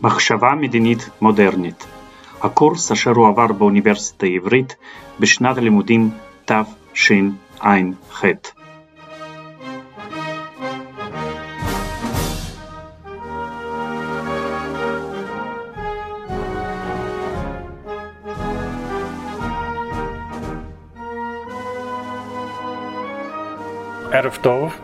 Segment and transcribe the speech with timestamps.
[0.00, 1.86] מחשבה מדינית מודרנית,
[2.42, 4.76] הקורס אשר הועבר באוניברסיטה העברית
[5.20, 6.10] בשנת הלימודים
[6.44, 8.24] תשע"ח.
[24.12, 24.74] ערב טוב,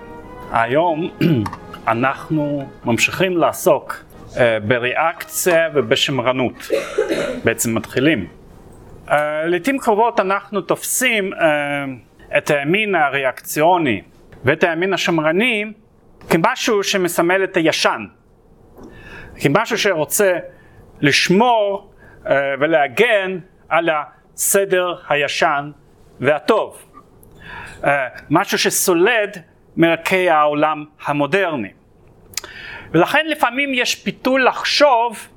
[0.52, 1.10] היום
[1.88, 4.03] אנחנו ממשיכים לעסוק
[4.66, 6.68] בריאקציה ובשמרנות,
[7.44, 8.28] בעצם מתחילים.
[9.06, 9.12] Uh,
[9.44, 11.36] לעיתים קרובות אנחנו תופסים uh,
[12.38, 14.02] את הימין הריאקציוני
[14.44, 15.64] ואת הימין השמרני
[16.30, 18.04] כמשהו שמסמל את הישן,
[19.40, 20.38] כמשהו שרוצה
[21.00, 21.92] לשמור
[22.24, 22.28] uh,
[22.60, 23.88] ולהגן על
[24.34, 25.70] הסדר הישן
[26.20, 26.82] והטוב.
[27.82, 27.86] uh,
[28.30, 29.36] משהו שסולד
[29.76, 31.70] מערכי העולם המודרני.
[32.94, 35.28] ולכן לפעמים יש פיתול לחשוב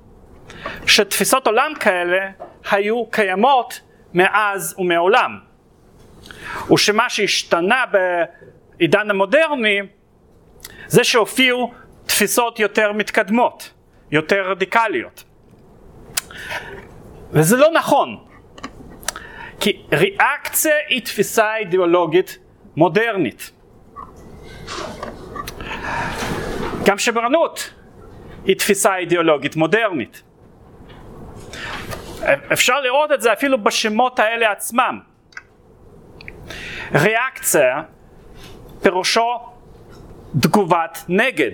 [0.85, 2.29] שתפיסות עולם כאלה
[2.71, 3.81] היו קיימות
[4.13, 5.39] מאז ומעולם.
[6.73, 7.83] ושמה שהשתנה
[8.77, 9.79] בעידן המודרני
[10.87, 11.73] זה שהופיעו
[12.05, 13.73] תפיסות יותר מתקדמות,
[14.11, 15.23] יותר רדיקליות.
[17.31, 18.25] וזה לא נכון,
[19.59, 22.37] כי ריאקציה היא תפיסה אידיאולוגית
[22.75, 23.51] מודרנית.
[26.87, 27.73] גם שמרנות
[28.45, 30.23] היא תפיסה אידיאולוגית מודרנית.
[32.53, 34.99] אפשר לראות את זה אפילו בשמות האלה עצמם.
[36.93, 37.81] ריאקציה
[38.81, 39.39] פירושו
[40.41, 41.51] תגובת נגד.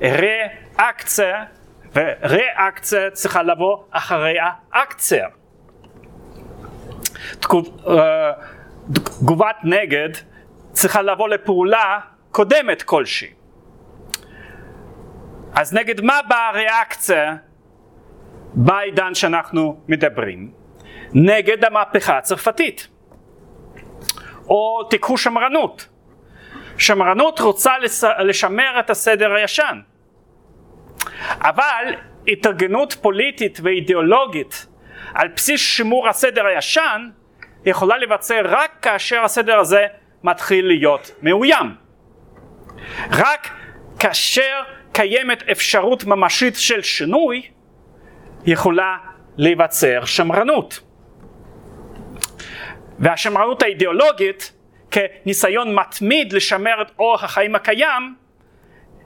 [0.00, 1.44] ריאקציה
[1.92, 5.28] וריאקציה צריכה לבוא אחרי האקציה.
[7.88, 8.32] אה,
[8.92, 10.08] תגובת נגד
[10.72, 11.98] צריכה לבוא לפעולה
[12.30, 13.43] קודמת כלשהי.
[15.54, 17.36] אז נגד מה באה הריאקציה
[18.54, 20.52] בעידן שאנחנו מדברים?
[21.12, 22.88] נגד המהפכה הצרפתית.
[24.48, 25.88] או תיקחו שמרנות.
[26.78, 27.72] שמרנות רוצה
[28.18, 29.80] לשמר את הסדר הישן.
[31.40, 31.94] אבל
[32.28, 34.66] התארגנות פוליטית ואידיאולוגית
[35.14, 37.10] על בסיס שימור הסדר הישן
[37.64, 39.86] יכולה לבצע רק כאשר הסדר הזה
[40.24, 41.74] מתחיל להיות מאוים.
[43.10, 43.48] רק
[43.98, 44.62] כאשר
[44.94, 47.42] קיימת אפשרות ממשית של שינוי,
[48.46, 48.96] יכולה
[49.36, 50.80] להיווצר שמרנות.
[52.98, 54.52] והשמרנות האידיאולוגית,
[54.90, 58.14] כניסיון מתמיד לשמר את אורח החיים הקיים,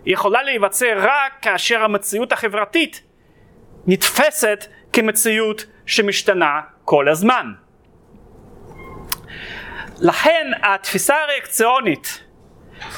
[0.06, 3.02] יכולה להיווצר רק כאשר המציאות החברתית
[3.86, 7.52] נתפסת כמציאות שמשתנה כל הזמן.
[10.00, 12.24] לכן התפיסה הריאקציונית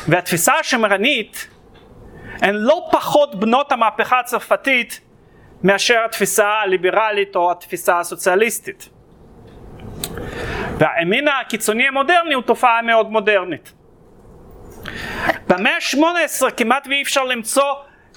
[0.08, 1.49] והתפיסה השמרנית
[2.38, 5.00] הן לא פחות בנות המהפכה הצרפתית
[5.62, 8.88] מאשר התפיסה הליברלית או התפיסה הסוציאליסטית.
[10.78, 13.72] והימין הקיצוני המודרני הוא תופעה מאוד מודרנית.
[15.48, 17.74] במאה ה-18 כמעט ואי אפשר למצוא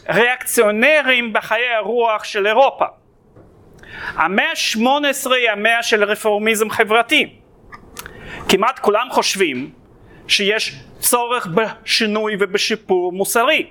[0.10, 2.86] ריאקציונרים בחיי הרוח של אירופה.
[4.16, 7.36] המאה ה-18 היא המאה של רפורמיזם חברתי.
[8.50, 9.72] כמעט כולם חושבים
[10.28, 13.68] שיש צורך בשינוי ובשיפור מוסרי.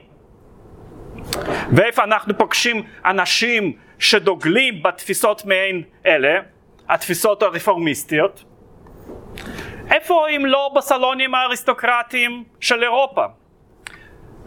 [1.77, 6.41] ואיפה אנחנו פוגשים אנשים שדוגלים בתפיסות מעין אלה,
[6.88, 8.44] התפיסות הרפורמיסטיות?
[9.91, 13.25] איפה אם לא בסלונים האריסטוקרטיים של אירופה?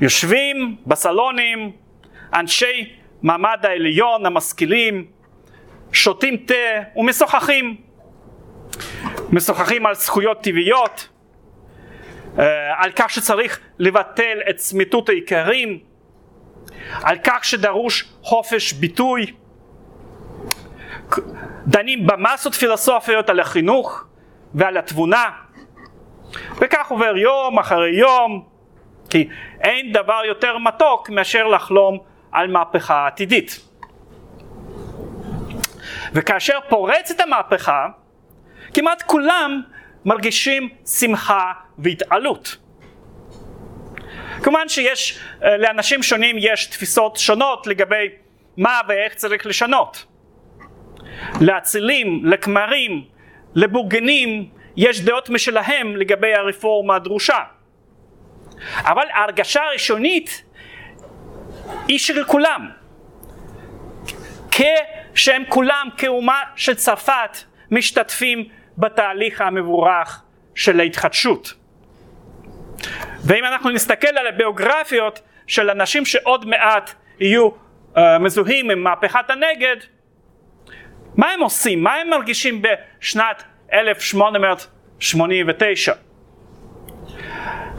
[0.01, 1.71] יושבים בסלונים
[2.33, 5.05] אנשי מעמד העליון המשכילים,
[5.91, 6.53] שותים תה
[6.95, 7.75] ומשוחחים.
[9.31, 11.09] משוחחים על זכויות טבעיות,
[12.39, 15.79] אה, על כך שצריך לבטל את צמיתות העיקרים,
[17.03, 19.25] על כך שדרוש חופש ביטוי,
[21.67, 24.03] דנים במסות פילוסופיות על החינוך
[24.53, 25.29] ועל התבונה,
[26.57, 28.45] וכך עובר יום אחרי יום,
[29.09, 29.29] כי
[29.61, 31.97] אין דבר יותר מתוק מאשר לחלום
[32.31, 33.59] על מהפכה עתידית.
[36.13, 37.87] וכאשר פורצת המהפכה,
[38.73, 39.61] כמעט כולם
[40.05, 42.57] מרגישים שמחה והתעלות.
[44.43, 48.09] כמובן שיש, אה, לאנשים שונים יש תפיסות שונות לגבי
[48.57, 50.05] מה ואיך צריך לשנות.
[51.41, 53.05] לאצילים, לכמרים,
[53.55, 57.39] לבורגנים, יש דעות משלהם לגבי הרפורמה הדרושה.
[58.79, 60.43] אבל ההרגשה הראשונית
[61.87, 62.69] היא של כולם.
[64.51, 67.37] כשהם כולם כאומה של צרפת
[67.71, 70.21] משתתפים בתהליך המבורך
[70.55, 71.53] של ההתחדשות.
[73.25, 77.49] ואם אנחנו נסתכל על הביוגרפיות של אנשים שעוד מעט יהיו
[77.97, 79.75] אה, מזוהים עם מהפכת הנגד,
[81.17, 81.83] מה הם עושים?
[81.83, 83.43] מה הם מרגישים בשנת
[83.73, 85.93] 1889?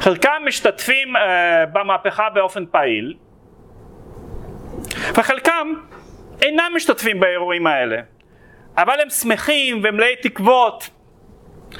[0.00, 1.20] חלקם משתתפים uh,
[1.72, 3.14] במהפכה באופן פעיל,
[5.14, 5.72] וחלקם
[6.42, 7.96] אינם משתתפים באירועים האלה,
[8.76, 10.90] אבל הם שמחים ומלאי תקוות.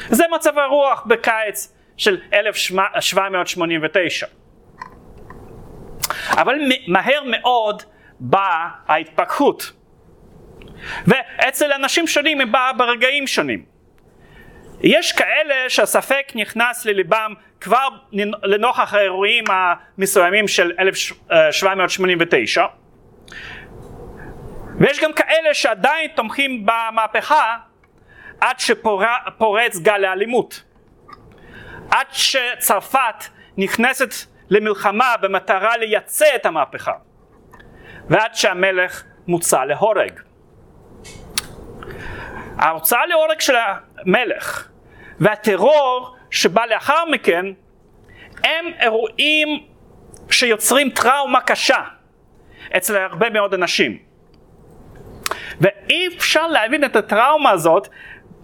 [0.08, 4.26] זה מצב הרוח בקיץ של 1789.
[6.32, 6.58] אבל
[6.88, 7.82] מהר מאוד
[8.20, 9.72] באה ההתפכחות.
[11.06, 13.64] ואצל אנשים שונים היא באה ברגעים שונים.
[14.81, 17.88] יש כאלה שהספק נכנס לליבם כבר
[18.42, 22.66] לנוכח האירועים המסוימים של 1789
[24.78, 27.56] ויש גם כאלה שעדיין תומכים במהפכה
[28.40, 30.62] עד שפורץ גל האלימות
[31.91, 33.25] עד שצרפת
[33.56, 34.15] נכנסת
[34.50, 36.93] למלחמה במטרה לייצא את המהפכה
[38.09, 40.21] ועד שהמלך מוצא להורג.
[42.59, 44.69] ההוצאה להורג של המלך
[45.21, 47.47] והטרור שבא לאחר מכן
[48.44, 49.49] הם אירועים
[50.31, 51.83] שיוצרים טראומה קשה
[52.77, 53.99] אצל הרבה מאוד אנשים.
[55.61, 57.88] ואי אפשר להבין את הטראומה הזאת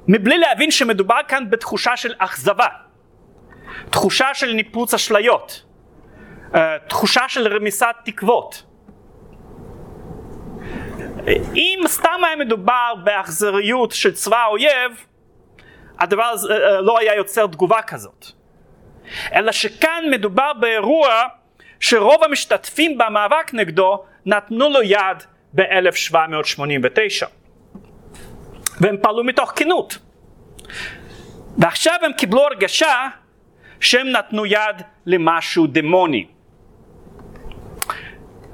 [0.09, 2.67] מבלי להבין שמדובר כאן בתחושה של אכזבה,
[3.91, 5.63] תחושה של ניפוץ אשליות,
[6.55, 8.63] אה, תחושה של רמיסת תקוות.
[11.55, 15.07] אם סתם היה מדובר באכזריות של צבא האויב,
[15.99, 18.27] הדבר הזה אה, לא היה יוצר תגובה כזאת.
[19.35, 21.23] אלא שכאן מדובר באירוע
[21.81, 25.23] שרוב המשתתפים במאבק נגדו נתנו לו יד
[25.55, 27.27] ב-1789.
[28.81, 29.99] והם פעלו מתוך כנות.
[31.59, 33.09] ועכשיו הם קיבלו הרגשה
[33.83, 36.27] שהם נתנו יד למשהו דמוני.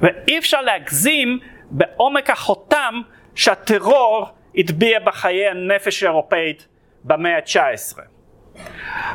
[0.00, 1.38] ואי אפשר להגזים
[1.70, 3.00] בעומק החותם
[3.34, 6.68] שהטרור הטביע בחיי הנפש האירופאית
[7.04, 7.98] במאה ה-19.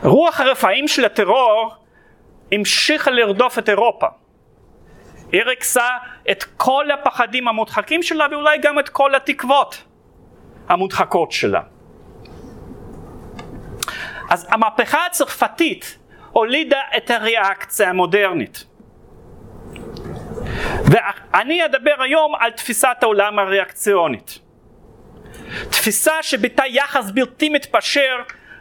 [0.04, 1.74] רוח הרפאים של הטרור
[2.52, 4.08] המשיכה לרדוף את אירופה.
[5.32, 5.90] היא ריכסה
[6.32, 9.84] את כל הפחדים המודחקים שלה ואולי גם את כל התקוות
[10.70, 11.62] המודחקות שלה.
[14.30, 15.98] אז המהפכה הצרפתית
[16.34, 18.66] הולידה את הריאקציה המודרנית.
[20.86, 24.40] ואני אדבר היום על תפיסת העולם הריאקציונית.
[25.70, 28.16] תפיסה שביטא יחס בלתי מתפשר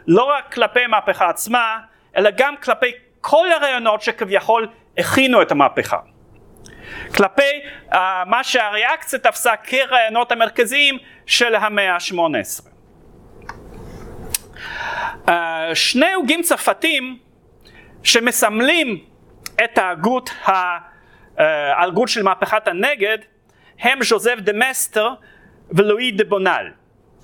[0.07, 1.77] לא רק כלפי המהפכה עצמה,
[2.17, 2.91] אלא גם כלפי
[3.21, 4.67] כל הרעיונות שכביכול
[4.97, 5.97] הכינו את המהפכה.
[7.15, 7.61] כלפי
[7.91, 7.95] uh,
[8.25, 12.67] מה שהריאקציה תפסה כרעיונות המרכזיים של המאה ה-18.
[15.27, 15.31] Uh,
[15.73, 17.17] שני הוגים צרפתים
[18.03, 19.03] שמסמלים
[19.63, 20.29] את ההגות,
[21.37, 23.17] ההגות של מהפכת הנגד
[23.79, 25.09] הם ז'וזף דה מסטר
[25.71, 26.71] ולואי דה בונל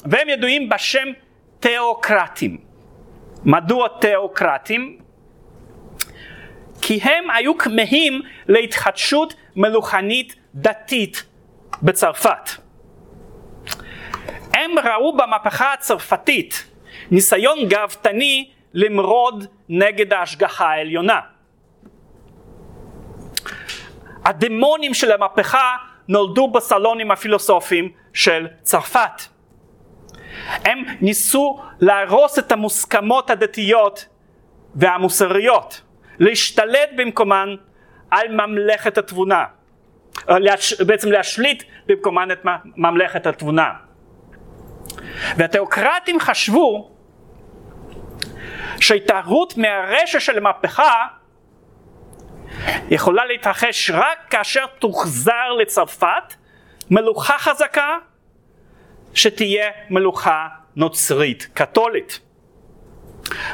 [0.06, 1.08] והם ידועים בשם
[1.60, 2.58] תיאוקרטים.
[3.46, 5.00] מדוע תיאוקרטים?
[6.82, 11.24] כי הם היו כמהים להתחדשות מלוכנית דתית
[11.82, 12.50] בצרפת.
[14.54, 16.66] הם ראו במהפכה הצרפתית
[17.12, 21.20] ניסיון גאוותני למרוד נגד ההשגחה העליונה.
[24.26, 25.76] הדמונים של המהפכה
[26.08, 29.22] נולדו בסלונים הפילוסופיים של צרפת.
[30.66, 34.06] הם ניסו להרוס את המוסכמות הדתיות
[34.76, 35.82] והמוסריות,
[36.20, 37.56] להשתלט במקומן
[38.12, 39.46] על ממלכת התבונה,
[40.88, 42.40] בעצם להשליט במקומן את
[42.78, 43.74] ממלכת התבונה.
[45.38, 46.92] והתיאוקרטים חשבו
[48.80, 51.06] שהתערות מהרשע של המהפכה
[52.90, 56.34] יכולה להתרחש רק כאשר תוחזר לצרפת
[56.92, 57.98] מלוכה חזקה
[59.14, 62.20] שתהיה מלוכה נוצרית קתולית.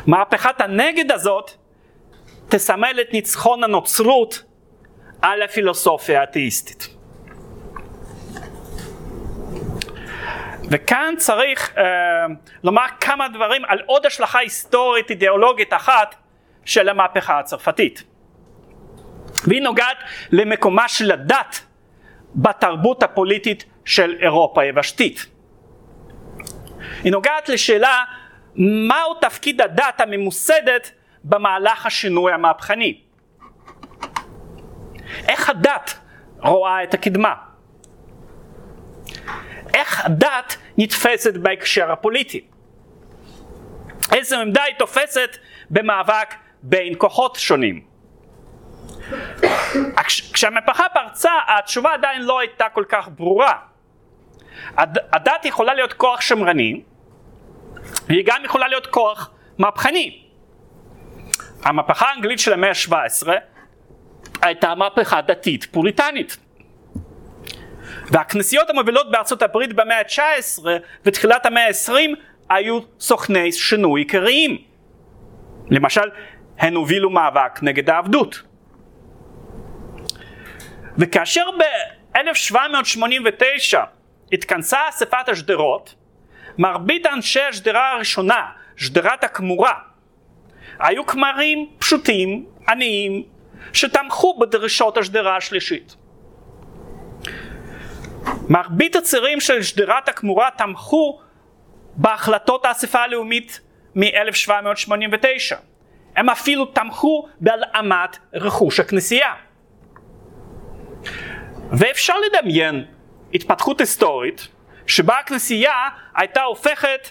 [0.07, 1.51] מהפכת הנגד הזאת
[2.49, 4.43] תסמל את ניצחון הנוצרות
[5.21, 6.94] על הפילוסופיה האתאיסטית.
[10.69, 11.79] וכאן צריך uh,
[12.63, 16.15] לומר כמה דברים על עוד השלכה היסטורית אידיאולוגית אחת
[16.65, 18.03] של המהפכה הצרפתית.
[19.47, 19.97] והיא נוגעת
[20.31, 21.65] למקומה של הדת
[22.35, 25.25] בתרבות הפוליטית של אירופה היבשתית.
[27.03, 28.03] היא נוגעת לשאלה
[28.55, 30.91] מהו תפקיד הדת הממוסדת
[31.23, 33.01] במהלך השינוי המהפכני.
[35.27, 35.99] איך הדת
[36.39, 37.33] רואה את הקדמה?
[39.75, 42.47] איך הדת נתפסת בהקשר הפוליטי?
[44.13, 45.37] איזה עמדה היא תופסת
[45.69, 47.81] במאבק בין כוחות שונים?
[50.33, 53.53] כשהמהפכה פרצה התשובה עדיין לא הייתה כל כך ברורה.
[54.77, 56.81] הדת יכולה להיות כוח שמרני
[58.07, 60.23] והיא גם יכולה להיות כוח מהפכני.
[61.63, 63.27] המהפכה האנגלית של המאה ה-17
[64.41, 66.37] הייתה מהפכה דתית פוריטנית.
[68.11, 70.65] והכנסיות המובילות בארצות הברית במאה ה-19
[71.05, 71.91] ותחילת המאה ה-20
[72.49, 74.57] היו סוכני שינוי עיקריים.
[75.71, 76.09] למשל,
[76.59, 78.41] הן הובילו מאבק נגד העבדות.
[80.97, 83.77] וכאשר ב-1789
[84.33, 85.95] התכנסה אספת השדרות,
[86.57, 88.45] מרבית אנשי השדרה הראשונה,
[88.75, 89.73] שדרת הכמורה,
[90.79, 93.23] היו כמרים פשוטים, עניים,
[93.73, 95.95] שתמכו בדרישות השדרה השלישית.
[98.49, 101.19] מרבית הצירים של שדרת הכמורה תמכו
[101.95, 103.59] בהחלטות האספה הלאומית
[103.95, 105.55] מ-1789.
[106.15, 109.33] הם אפילו תמכו בהלאמת רכוש הכנסייה.
[111.71, 112.85] ואפשר לדמיין
[113.33, 114.47] התפתחות היסטורית
[114.87, 117.09] שבה הכנסייה הייתה הופכת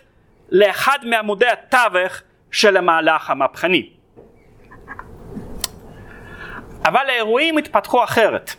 [0.51, 3.91] לאחד מעמודי התווך של המהלך המהפכני.
[6.85, 8.55] אבל האירועים התפתחו אחרת.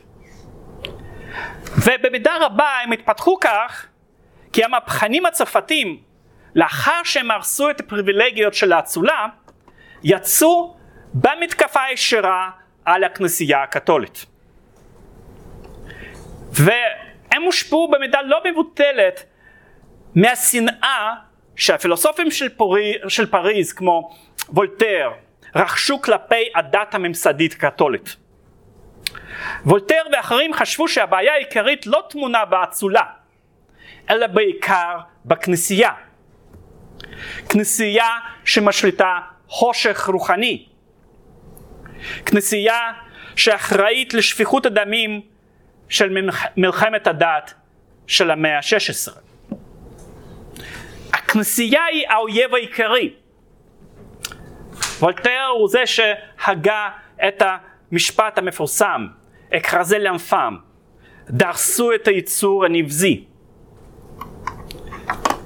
[1.77, 3.85] ובמידה רבה הם התפתחו כך
[4.53, 6.01] כי המהפכנים הצרפתים
[6.55, 9.27] לאחר שהם הרסו את הפריבילגיות של האצולה
[10.03, 10.75] יצאו
[11.13, 12.49] במתקפה ישירה
[12.85, 14.25] על הכנסייה הקתולית.
[16.51, 19.23] והם הושפעו במידה לא מבוטלת
[20.15, 21.13] מהשנאה
[21.55, 24.15] שהפילוסופים של, פורי, של פריז כמו
[24.49, 25.11] וולטר
[25.55, 28.15] רכשו כלפי הדת הממסדית הקתולית.
[29.65, 33.03] וולטר ואחרים חשבו שהבעיה העיקרית לא טמונה באצולה,
[34.09, 35.91] אלא בעיקר בכנסייה.
[37.49, 38.09] כנסייה
[38.45, 40.65] שמשליטה חושך רוחני.
[42.25, 42.91] כנסייה
[43.35, 45.21] שאחראית לשפיכות הדמים
[45.89, 46.25] של
[46.57, 47.53] מלחמת הדת
[48.07, 49.11] של המאה ה-16.
[51.13, 53.13] הכנסייה היא האויב העיקרי.
[54.99, 56.89] וולטר הוא זה שהגה
[57.27, 57.43] את
[57.91, 59.07] המשפט המפורסם,
[59.57, 60.57] אקרזה לאמפם,
[61.29, 63.23] דרסו את היצור הנבזי.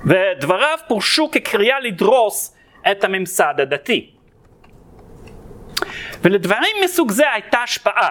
[0.06, 2.56] ודבריו פורשו כקריאה לדרוס
[2.92, 4.12] את הממסד הדתי.
[6.22, 8.10] ולדברים מסוג זה הייתה השפעה.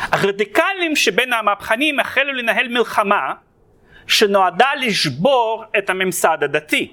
[0.00, 3.34] הרדיקלים שבין המהפכנים החלו לנהל מלחמה
[4.06, 6.92] שנועדה לשבור את הממסד הדתי.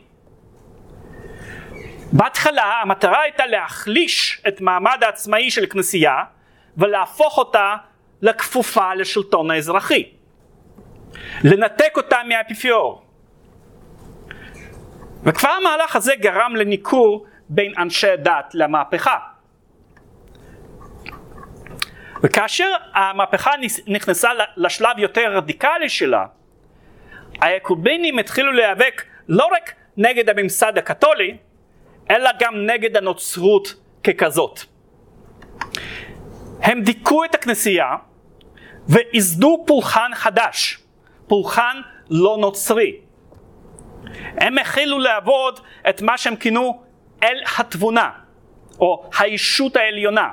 [2.12, 6.24] בהתחלה המטרה הייתה להחליש את מעמד העצמאי של הכנסייה
[6.78, 7.76] ולהפוך אותה
[8.22, 10.12] לכפופה לשלטון האזרחי.
[11.44, 13.02] לנתק אותה מהאפיפיור.
[15.24, 19.18] וכבר המהלך הזה גרם לניכור בין אנשי הדת למהפכה.
[22.24, 23.52] וכאשר המהפכה
[23.88, 26.26] נכנסה לשלב יותר רדיקלי שלה,
[27.42, 31.38] היעקובינים התחילו להיאבק לא רק נגד הממסד הקתולי,
[32.12, 34.60] אלא גם נגד הנוצרות ככזאת.
[36.62, 37.96] הם דיכאו את הכנסייה
[38.88, 40.80] וייסדו פולחן חדש,
[41.28, 42.96] פולחן לא נוצרי.
[44.38, 46.84] הם החלו לעבוד את מה שהם כינו
[47.24, 48.10] אל התבונה,
[48.80, 50.30] או הישות העליונה.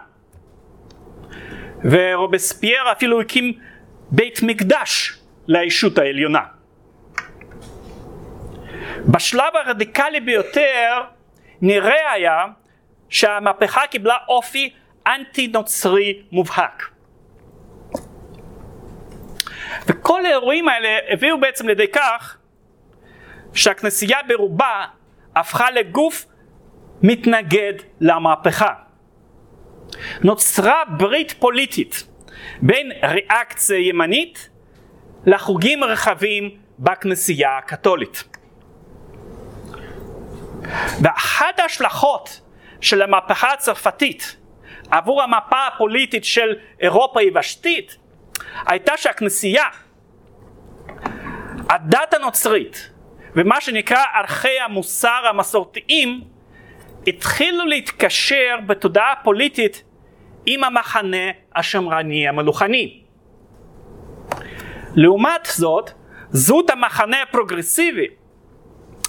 [1.85, 3.53] ורובספייר אפילו הקים
[4.11, 6.41] בית מקדש לישות העליונה.
[9.07, 11.03] בשלב הרדיקלי ביותר
[11.61, 12.45] נראה היה
[13.09, 14.75] שהמהפכה קיבלה אופי
[15.09, 16.91] אנטי נוצרי מובהק.
[19.87, 22.37] וכל האירועים האלה הביאו בעצם לידי כך
[23.55, 24.85] שהכנסייה ברובה
[25.37, 26.27] הפכה לגוף
[27.03, 28.75] מתנגד למהפכה.
[30.23, 32.09] נוצרה ברית פוליטית
[32.63, 34.49] בין ריאקציה ימנית
[35.27, 38.25] לחוגים רחבים בכנסייה הקתולית.
[41.03, 42.41] ואחת ההשלכות
[42.81, 44.37] של המהפכה הצרפתית
[44.91, 47.97] עבור המפה הפוליטית של אירופה היבשתית
[48.67, 49.65] הייתה שהכנסייה,
[51.71, 52.91] הדת הנוצרית
[53.37, 56.21] ומה שנקרא ערכי המוסר המסורתיים
[57.07, 59.85] התחילו להתקשר בתודעה הפוליטית
[60.47, 63.03] עם המחנה השמרני המלוכני.
[64.95, 65.91] לעומת זאת,
[66.31, 68.07] זהות המחנה הפרוגרסיבי,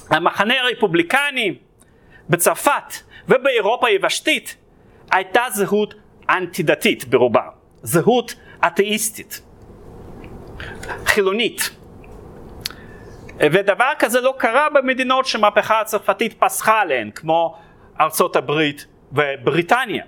[0.09, 1.55] המחנה הרפובליקני
[2.29, 2.93] בצרפת
[3.27, 4.57] ובאירופה היבשתית
[5.11, 5.93] הייתה זהות
[6.29, 7.43] אנטי דתית ברובה,
[7.83, 8.35] זהות
[8.67, 9.41] אתאיסטית,
[11.05, 11.69] חילונית.
[13.39, 17.57] ודבר כזה לא קרה במדינות שהמהפכה הצרפתית פסחה עליהן, כמו
[18.01, 20.03] ארצות הברית ובריטניה.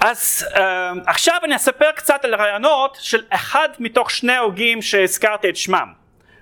[0.00, 0.58] אז uh,
[1.06, 5.92] עכשיו אני אספר קצת על רעיונות של אחד מתוך שני ההוגים שהזכרתי את שמם,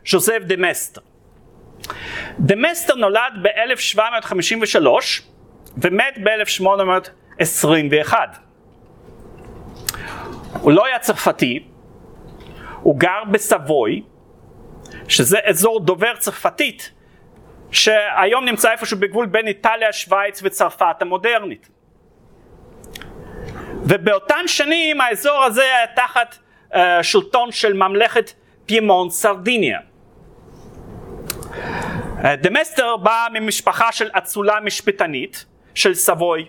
[0.06, 1.00] ז'וזף דה מסטר.
[2.40, 4.86] דה מסטר נולד ב-1753
[5.78, 8.14] ומת ב-1821.
[10.60, 11.64] הוא לא היה צרפתי,
[12.80, 14.02] הוא גר בסבוי,
[15.08, 16.92] שזה אזור דובר צרפתית,
[17.70, 21.68] שהיום נמצא איפשהו בגבול בין איטליה, שווייץ וצרפת המודרנית.
[23.82, 26.36] ובאותן שנים האזור הזה היה תחת
[26.72, 28.32] אה, שלטון של ממלכת
[28.66, 29.78] פיימונט סרדיניה.
[32.24, 35.44] דה מסטר בא ממשפחה של אצולה משפטנית
[35.74, 36.48] של סבוי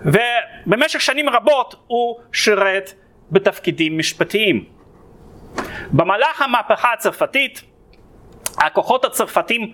[0.00, 2.92] ובמשך שנים רבות הוא שירת
[3.30, 4.64] בתפקידים משפטיים.
[5.92, 7.62] במהלך המהפכה הצרפתית
[8.58, 9.72] הכוחות הצרפתים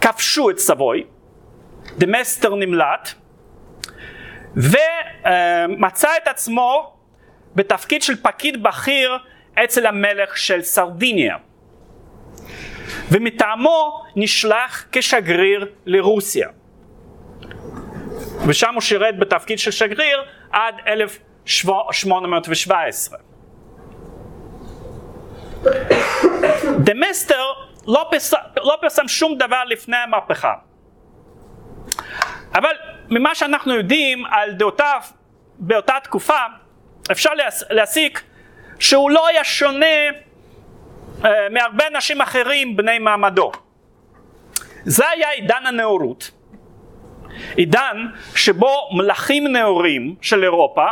[0.00, 1.04] כבשו את סבוי,
[1.98, 3.08] דה מסטר נמלט
[4.56, 6.96] ומצא את עצמו
[7.54, 9.18] בתפקיד של פקיד בכיר
[9.64, 11.36] אצל המלך של סרדיניה.
[13.10, 16.48] ומטעמו נשלח כשגריר לרוסיה.
[18.46, 23.18] ושם הוא שירת בתפקיד של שגריר עד 1817.
[26.78, 27.44] דמסטר
[27.86, 30.54] לא פרסם, לא פרסם שום דבר לפני המהפכה.
[32.54, 32.74] אבל
[33.08, 35.00] ממה שאנחנו יודעים על דעותיו
[35.58, 36.38] באותה תקופה,
[37.10, 37.30] אפשר
[37.70, 38.22] להסיק
[38.78, 39.86] שהוא לא היה שונה
[41.50, 43.52] מהרבה אנשים אחרים בני מעמדו.
[44.84, 46.30] זה היה עידן הנאורות,
[47.56, 50.86] עידן שבו מלכים נאורים של אירופה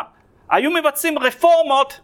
[0.50, 2.00] היו מבצעים רפורמות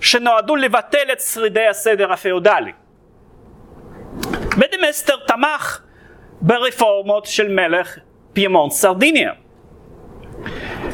[0.00, 2.72] שנועדו לבטל את שרידי הסדר הפאודלי.
[4.58, 5.80] ודה מסטר תמך
[6.40, 7.98] ברפורמות של מלך
[8.32, 9.32] פיימונט סרדיניה.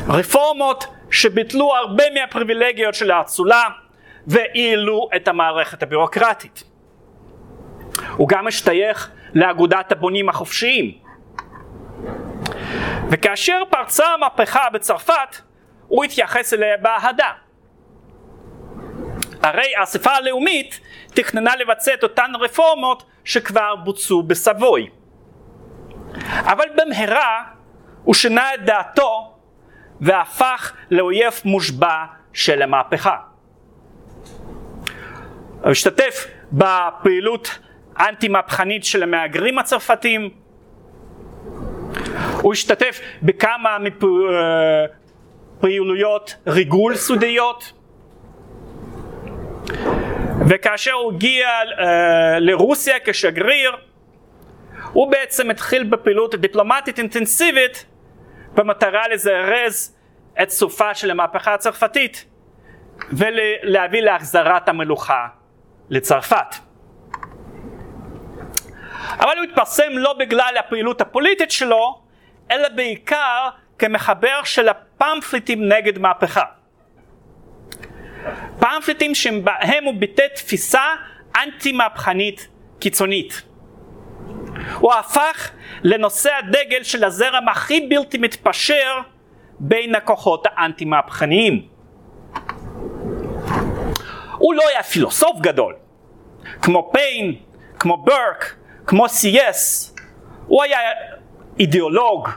[0.08, 3.62] רפורמות שביטלו הרבה מהפריבילגיות של האצולה
[4.26, 6.64] והעלו את המערכת הבירוקרטית.
[8.16, 10.98] הוא גם משתייך לאגודת הבונים החופשיים.
[13.10, 15.36] וכאשר פרצה המהפכה בצרפת,
[15.88, 17.32] הוא התייחס אליה באהדה.
[19.42, 20.80] הרי האספה הלאומית
[21.14, 24.88] תכננה לבצע את אותן רפורמות שכבר בוצעו בסבוי.
[26.26, 27.42] אבל במהרה
[28.04, 29.34] הוא שינה את דעתו
[30.00, 33.16] והפך לאויב מושבע של המהפכה.
[35.64, 37.58] השתתף בפעילות
[38.00, 40.30] אנטי מהפכנית של המהגרים הצרפתים,
[42.42, 43.76] הוא השתתף בכמה
[45.58, 47.72] מפעילויות ריגול סודיות,
[50.48, 51.82] וכאשר הוא הגיע uh,
[52.38, 53.72] לרוסיה כשגריר,
[54.92, 57.86] הוא בעצם התחיל בפעילות דיפלומטית אינטנסיבית
[58.54, 59.96] במטרה לזרז
[60.42, 62.24] את סופה של המהפכה הצרפתית
[63.12, 65.26] ולהביא להחזרת המלוכה
[65.90, 66.54] לצרפת.
[69.18, 72.00] אבל הוא התפרסם לא בגלל הפעילות הפוליטית שלו,
[72.50, 73.48] אלא בעיקר
[73.78, 76.44] כמחבר של הפמפליטים נגד מהפכה.
[78.60, 80.82] פמפלטים שבהם הוא ביטא תפיסה
[81.36, 82.48] אנטי מהפכנית
[82.78, 83.42] קיצונית.
[84.74, 85.50] הוא הפך
[85.82, 89.00] לנושא הדגל של הזרם הכי בלתי מתפשר
[89.60, 91.77] בין הכוחות האנטי מהפכניים.
[94.38, 95.74] הוא לא היה פילוסוף גדול,
[96.62, 97.34] כמו פיין,
[97.78, 99.94] כמו ברק, כמו סי.אס,
[100.46, 100.78] הוא היה
[101.58, 102.28] אידיאולוג,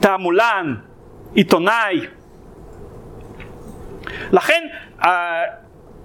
[0.00, 0.74] תעמולן,
[1.34, 2.00] עיתונאי.
[4.32, 4.66] לכן
[5.04, 5.42] אה,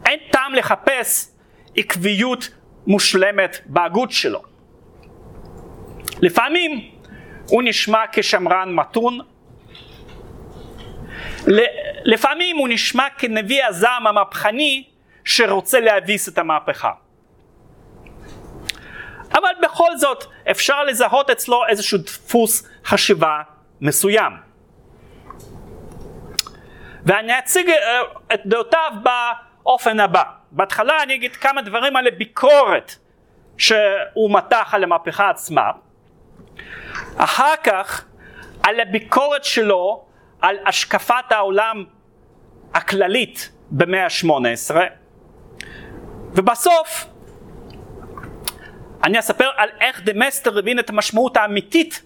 [0.05, 1.31] אין טעם לחפש
[1.77, 2.49] עקביות
[2.87, 4.41] מושלמת בהגות שלו.
[6.21, 6.89] לפעמים
[7.49, 9.19] הוא נשמע כשמרן מתון,
[12.03, 14.83] לפעמים הוא נשמע כנביא הזעם המהפכני
[15.27, 16.91] שרוצה להביס את המהפכה.
[19.33, 23.41] אבל בכל זאת אפשר לזהות אצלו איזשהו דפוס חשיבה
[23.81, 24.31] מסוים.
[27.05, 28.01] ואני אציג אה,
[28.33, 30.23] את דעותיו באופן הבא.
[30.51, 32.95] בהתחלה אני אגיד כמה דברים על הביקורת
[33.57, 35.71] שהוא מתח על המהפכה עצמה.
[37.17, 38.05] אחר כך
[38.63, 40.05] על הביקורת שלו
[40.41, 41.83] על השקפת העולם
[42.73, 44.75] הכללית במאה ה-18
[46.33, 47.05] ובסוף
[49.03, 52.03] אני אספר על איך דה מסטר הבין את המשמעות האמיתית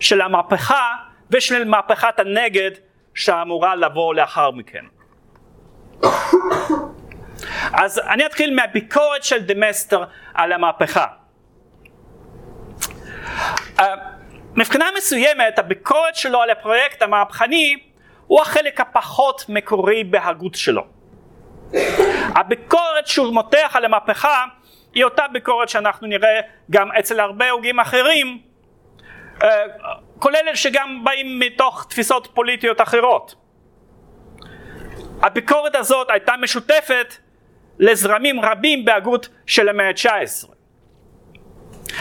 [0.00, 0.96] של המהפכה
[1.30, 2.70] ושל מהפכת הנגד
[3.14, 4.84] שאמורה לבוא לאחר מכן.
[7.72, 11.06] אז אני אתחיל מהביקורת של דה מסטר על המהפכה.
[13.78, 13.82] Uh,
[14.54, 17.76] מבחינה מסוימת הביקורת שלו על הפרויקט המהפכני
[18.26, 20.86] הוא החלק הפחות מקורי בהגות שלו.
[22.34, 24.44] הביקורת שהוא מותח על המהפכה
[24.94, 28.40] היא אותה ביקורת שאנחנו נראה גם אצל הרבה הוגים אחרים,
[29.42, 29.48] אה,
[30.18, 33.34] כולל אלה שגם באים מתוך תפיסות פוליטיות אחרות.
[35.22, 37.14] הביקורת הזאת הייתה משותפת
[37.78, 40.48] לזרמים רבים בהגות של המאה ה-19.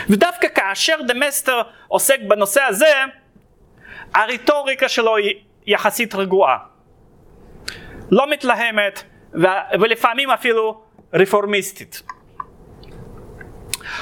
[0.10, 2.94] ודווקא כאשר דמסטר עוסק בנושא הזה,
[4.14, 6.58] הרטוריקה שלו היא יחסית רגועה.
[8.12, 9.04] לא מתלהמת
[9.80, 10.82] ולפעמים אפילו
[11.14, 12.02] רפורמיסטית.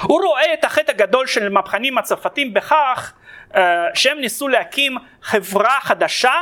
[0.01, 3.13] הוא רואה את החטא הגדול של המהפכנים הצרפתים בכך
[3.51, 3.57] uh,
[3.93, 6.33] שהם ניסו להקים חברה חדשה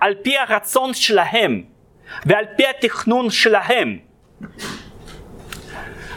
[0.00, 1.62] על פי הרצון שלהם
[2.26, 3.98] ועל פי התכנון שלהם.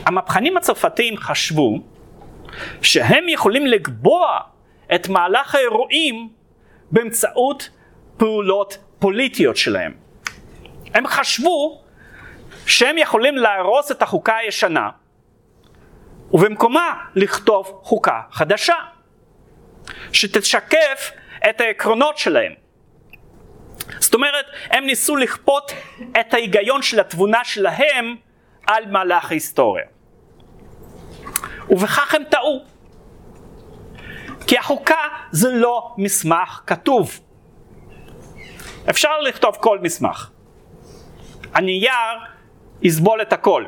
[0.06, 1.80] המהפכנים הצרפתים חשבו
[2.82, 4.40] שהם יכולים לקבוע
[4.96, 6.30] את מהלך האירועים
[6.92, 7.70] באמצעות
[8.18, 9.94] פעולות פוליטיות שלהם.
[10.94, 11.82] הם חשבו
[12.68, 14.90] שהם יכולים להרוס את החוקה הישנה
[16.32, 18.76] ובמקומה לכתוב חוקה חדשה
[20.14, 21.12] שתשקף
[21.50, 22.54] את העקרונות שלהם.
[24.00, 25.72] זאת אומרת, הם ניסו לכפות
[26.20, 28.16] את ההיגיון של התבונה שלהם
[28.68, 29.86] על מהלך ההיסטוריה.
[31.70, 32.66] ובכך הם טעו.
[34.48, 37.20] כי החוקה זה לא מסמך כתוב.
[38.90, 40.30] אפשר לכתוב כל מסמך.
[41.54, 42.37] הנייר
[42.82, 43.66] יסבול את הכל.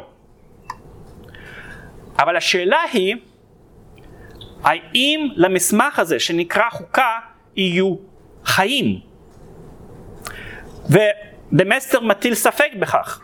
[2.19, 3.15] אבל השאלה היא,
[4.63, 7.19] האם למסמך הזה שנקרא חוקה
[7.55, 7.95] יהיו
[8.45, 8.99] חיים?
[10.89, 13.21] ודמסטר מטיל ספק בכך.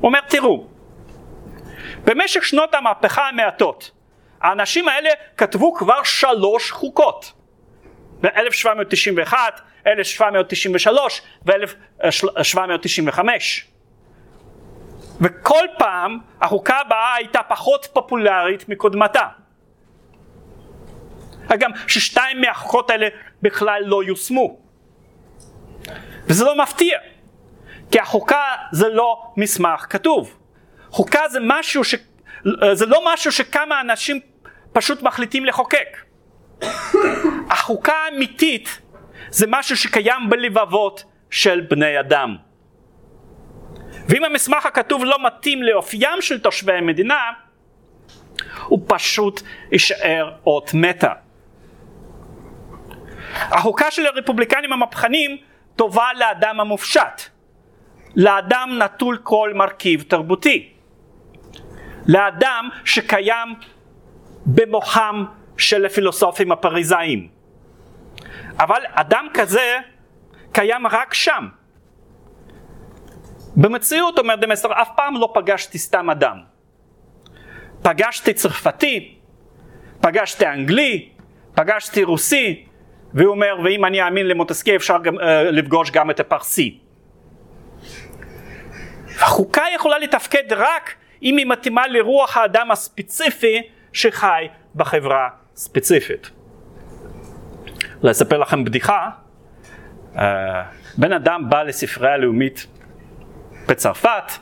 [0.00, 0.66] הוא אומר, תראו,
[2.04, 3.90] במשך שנות המהפכה המעטות,
[4.40, 7.32] האנשים האלה כתבו כבר שלוש חוקות.
[8.20, 9.34] ב-1791,
[9.86, 13.18] 1793 ו-1795.
[15.20, 19.26] וכל פעם החוקה הבאה הייתה פחות פופולרית מקודמתה.
[21.48, 23.08] אגב, ששתיים מהחוקות האלה
[23.42, 24.56] בכלל לא יושמו.
[26.26, 26.98] וזה לא מפתיע,
[27.90, 30.38] כי החוקה זה לא מסמך כתוב.
[30.90, 31.94] חוקה זה משהו ש...
[32.72, 34.20] זה לא משהו שכמה אנשים
[34.72, 35.96] פשוט מחליטים לחוקק.
[37.50, 38.80] החוקה האמיתית
[39.28, 42.36] זה משהו שקיים בלבבות של בני אדם.
[44.08, 47.30] ואם המסמך הכתוב לא מתאים לאופיים של תושבי המדינה,
[48.66, 51.12] הוא פשוט יישאר אות מתה.
[53.34, 55.36] החוקה של הרפובליקנים המהפכנים
[55.76, 57.22] טובה לאדם המופשט,
[58.16, 60.72] לאדם נטול כל מרכיב תרבותי,
[62.06, 63.54] לאדם שקיים
[64.46, 65.24] במוחם
[65.56, 67.28] של הפילוסופים הפריזאיים.
[68.58, 69.78] אבל אדם כזה
[70.52, 71.48] קיים רק שם.
[73.56, 76.38] במציאות, אומר דמסטר, אף פעם לא פגשתי סתם אדם.
[77.82, 79.14] פגשתי צרפתי,
[80.00, 81.08] פגשתי אנגלי,
[81.54, 82.64] פגשתי רוסי,
[83.14, 86.78] והוא אומר, ואם אני אאמין למוטסקי אפשר גם, uh, לפגוש גם את הפרסי.
[89.20, 93.62] החוקה יכולה לתפקד רק אם היא מתאימה לרוח האדם הספציפי
[93.92, 96.30] שחי בחברה ספציפית.
[98.02, 99.08] לספר לכם בדיחה,
[100.14, 100.18] uh,
[100.98, 102.66] בן אדם בא לספרייה הלאומית
[103.68, 104.32] בצרפת,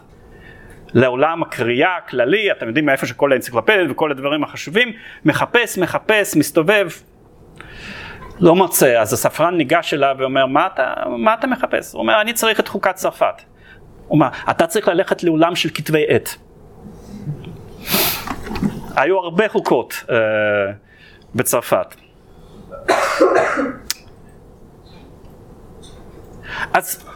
[0.95, 4.93] לעולם הקריאה הכללי, אתם יודעים מאיפה שכל האנציקלופדיות וכל הדברים החשובים,
[5.25, 6.89] מחפש, מחפש, מסתובב,
[8.41, 11.93] לא מוצא, אז הספרן ניגש אליו ואומר, מה אתה, מה אתה מחפש?
[11.93, 13.43] הוא אומר, אני צריך את חוקת צרפת.
[14.07, 16.37] הוא אומר, אתה צריך ללכת לעולם של כתבי עת.
[18.97, 20.11] היו הרבה חוקות uh,
[21.35, 21.95] בצרפת.
[26.73, 27.07] אז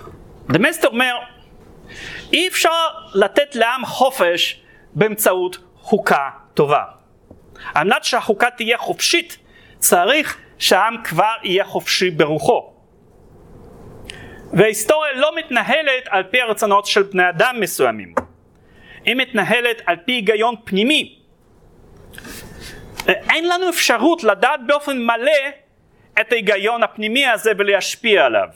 [0.48, 1.14] דמסטר אומר,
[2.32, 4.60] אי אפשר לתת לעם חופש
[4.94, 6.84] באמצעות חוקה טובה.
[7.74, 9.38] על מנת שהחוקה תהיה חופשית,
[9.78, 12.74] צריך שהעם כבר יהיה חופשי ברוחו.
[14.52, 18.14] וההיסטוריה לא מתנהלת על פי הרצונות של בני אדם מסוימים.
[19.04, 21.18] היא מתנהלת על פי היגיון פנימי.
[23.08, 25.48] אין לנו אפשרות לדעת באופן מלא
[26.20, 28.48] את ההיגיון הפנימי הזה ולהשפיע עליו.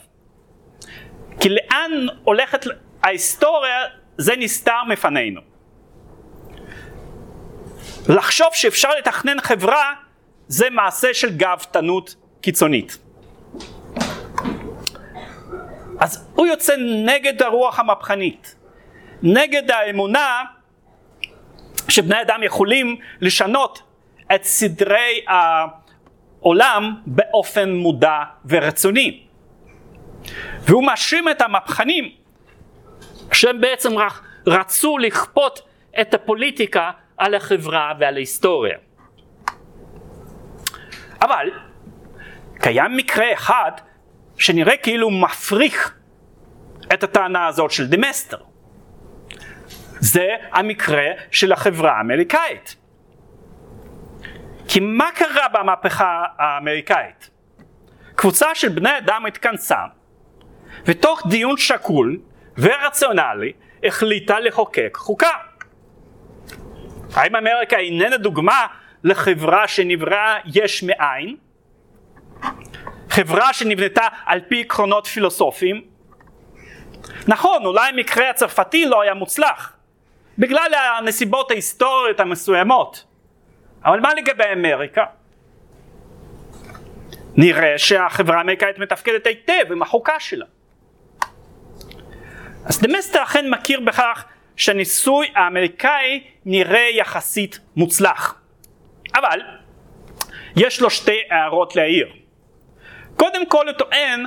[1.41, 2.67] כי לאן הולכת
[3.03, 3.85] ההיסטוריה
[4.19, 5.41] זה נסתר מפנינו.
[8.09, 9.93] לחשוב שאפשר לתכנן חברה
[10.49, 12.99] זה מעשה של גאוותנות קיצונית.
[16.01, 18.55] אז הוא יוצא נגד הרוח המהפכנית,
[19.23, 20.43] נגד האמונה
[21.89, 23.83] שבני אדם יכולים לשנות
[24.35, 29.23] את סדרי העולם באופן מודע ורצוני.
[30.61, 32.11] והוא מאשים את המהפכנים
[33.33, 33.91] שהם בעצם
[34.47, 35.61] רצו לכפות
[36.01, 38.79] את הפוליטיקה על החברה ועל ההיסטוריה.
[41.23, 41.51] אבל
[42.61, 43.73] קיים מקרה אחד
[44.39, 45.95] שנראה כאילו מפריך
[46.93, 48.39] את הטענה הזאת של דמסטר.
[50.01, 52.77] זה המקרה של החברה האמריקאית.
[54.69, 57.31] כי מה קרה במהפכה האמריקאית?
[58.15, 59.77] קבוצה של בני אדם התכנסה
[60.85, 62.19] ותוך דיון שקול
[62.59, 63.53] ורציונלי
[63.85, 65.31] החליטה לחוקק חוקה.
[67.15, 68.67] האם אמריקה איננה דוגמה
[69.05, 71.37] לחברה שנבראה יש מאין?
[73.11, 75.85] חברה שנבנתה על פי עקרונות פילוסופיים?
[77.29, 79.73] נכון, אולי המקרה הצרפתי לא היה מוצלח,
[80.39, 83.05] בגלל הנסיבות ההיסטוריות המסוימות.
[83.85, 85.05] אבל מה לגבי אמריקה?
[87.37, 90.47] נראה שהחברה האמריקאית מתפקדת היטב עם החוקה שלה.
[92.65, 94.25] אז דמסטר אכן מכיר בכך
[94.57, 98.35] שהניסוי האמריקאי נראה יחסית מוצלח.
[99.15, 99.41] אבל
[100.57, 102.09] יש לו שתי הערות להעיר.
[103.17, 104.25] קודם כל הוא טוען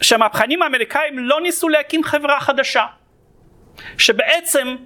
[0.00, 2.86] שהמהפכנים האמריקאים לא ניסו להקים חברה חדשה.
[3.98, 4.76] שבעצם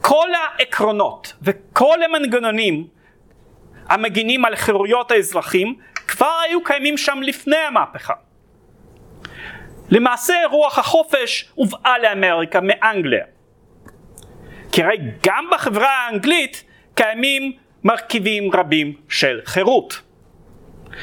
[0.00, 2.86] כל העקרונות וכל המנגנונים
[3.88, 8.14] המגינים על חירויות האזרחים כבר היו קיימים שם לפני המהפכה.
[9.94, 13.24] למעשה רוח החופש הובאה לאמריקה מאנגליה.
[14.72, 17.52] כי הרי גם בחברה האנגלית קיימים
[17.84, 20.02] מרכיבים רבים של חירות.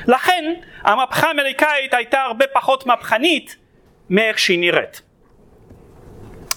[0.08, 3.56] לכן המהפכה האמריקאית הייתה הרבה פחות מהפכנית
[4.10, 5.02] מאיך שהיא נראית.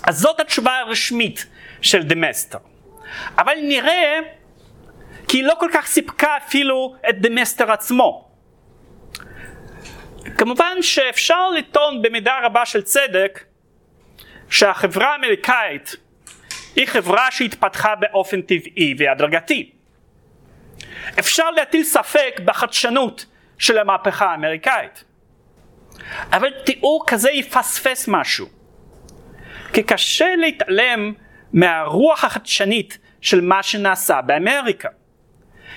[0.02, 1.46] אז זאת התשובה הרשמית
[1.80, 2.58] של דה מסטר.
[3.38, 4.18] אבל נראה
[5.28, 8.28] כי היא לא כל כך סיפקה אפילו את דה מסטר עצמו.
[10.38, 13.44] כמובן שאפשר לטעון במידה רבה של צדק
[14.50, 15.96] שהחברה האמריקאית
[16.76, 19.70] היא חברה שהתפתחה באופן טבעי והדרגתי.
[21.18, 23.26] אפשר להטיל ספק בחדשנות
[23.58, 25.04] של המהפכה האמריקאית.
[26.32, 28.46] אבל תיאור כזה יפספס משהו.
[29.72, 31.12] כי קשה להתעלם
[31.52, 34.88] מהרוח החדשנית של מה שנעשה באמריקה.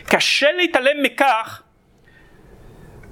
[0.05, 1.63] קשה להתעלם מכך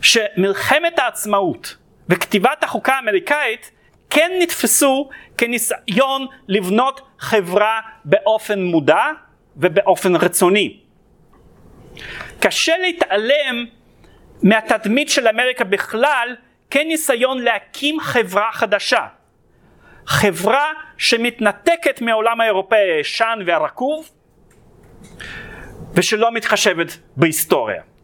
[0.06, 1.76] שמלחמת העצמאות
[2.10, 3.72] וכתיבת החוקה האמריקאית
[4.10, 9.04] כן נתפסו כניסיון לבנות חברה באופן מודע
[9.58, 10.80] ובאופן רצוני.
[12.40, 13.66] קשה להתעלם
[14.44, 16.36] מהתדמית של אמריקה בכלל
[16.70, 19.06] כניסיון להקים חברה חדשה.
[20.08, 24.10] חברה שמתנתקת מהעולם האירופאי הישן והרקוב
[25.94, 27.95] ושלא מתחשבת בהיסטוריה.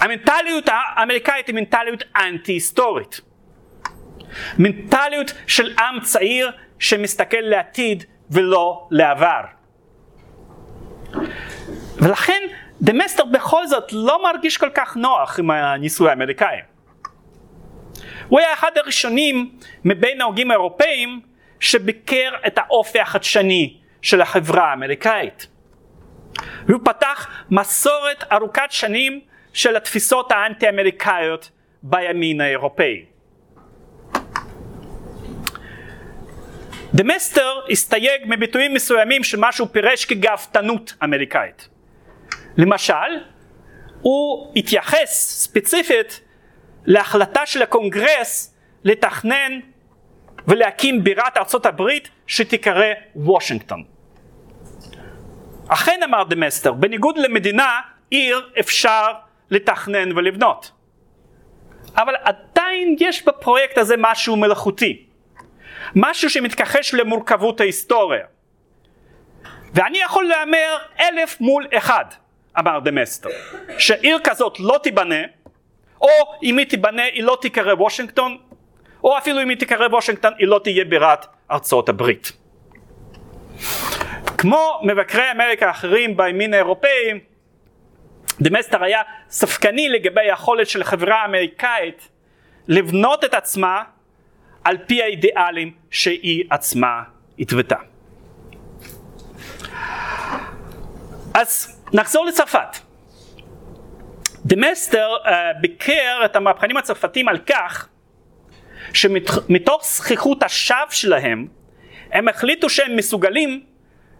[0.00, 3.20] המנטליות האמריקאית היא מנטליות אנטי היסטורית.
[4.58, 9.40] מנטליות של עם צעיר שמסתכל לעתיד ולא לעבר.
[11.96, 12.42] ולכן
[12.82, 16.56] דמסטר בכל זאת לא מרגיש כל כך נוח עם הניסוי האמריקאי.
[18.28, 21.20] הוא היה אחד הראשונים מבין ההוגים האירופאים
[21.60, 25.46] שביקר את האופי החדשני של החברה האמריקאית.
[26.66, 29.20] והוא פתח מסורת ארוכת שנים
[29.56, 31.50] של התפיסות האנטי אמריקאיות
[31.82, 33.04] בימין האירופאי.
[36.94, 41.68] דמסטר הסתייג מביטויים מסוימים של מה שהוא פירש כגאוותנות אמריקאית.
[42.56, 42.94] למשל,
[44.00, 45.10] הוא התייחס
[45.42, 46.20] ספציפית
[46.84, 49.52] להחלטה של הקונגרס לתכנן
[50.48, 53.84] ולהקים בירת ארצות הברית שתיקרא וושינגטון.
[55.68, 59.12] אכן אמר דמסטר, בניגוד למדינה, עיר אפשר
[59.50, 60.72] לתכנן ולבנות.
[61.96, 65.06] אבל עדיין יש בפרויקט הזה משהו מלאכותי.
[65.94, 68.24] משהו שמתכחש למורכבות ההיסטוריה.
[69.74, 72.04] ואני יכול להמר אלף מול אחד,
[72.58, 73.28] אמר דמסטר,
[73.78, 75.22] שעיר כזאת לא תיבנה,
[76.00, 76.08] או
[76.42, 78.38] אם היא תיבנה היא לא תיקרא וושינגטון,
[79.04, 82.32] או אפילו אם היא תיקרא וושינגטון היא לא תהיה בירת ארצות הברית.
[84.38, 87.20] כמו מבקרי אמריקה האחרים בימין האירופאי,
[88.40, 92.08] דמסטר היה ספקני לגבי היכולת של החברה האמריקאית
[92.68, 93.82] לבנות את עצמה
[94.64, 97.02] על פי האידיאלים שהיא עצמה
[97.38, 97.76] התוותה.
[101.34, 102.76] אז נחזור לצרפת.
[104.46, 105.28] דמסטר אה,
[105.60, 107.88] ביקר את המהפכנים הצרפתים על כך
[108.92, 111.48] שמתוך זחיחות השווא שלהם
[112.12, 113.64] הם החליטו שהם מסוגלים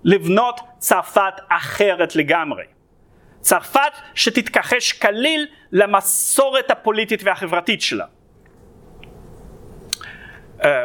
[0.04, 2.64] לבנות צרפת אחרת לגמרי.
[3.46, 8.04] צרפת שתתכחש כליל למסורת הפוליטית והחברתית שלה.
[10.64, 10.84] אה,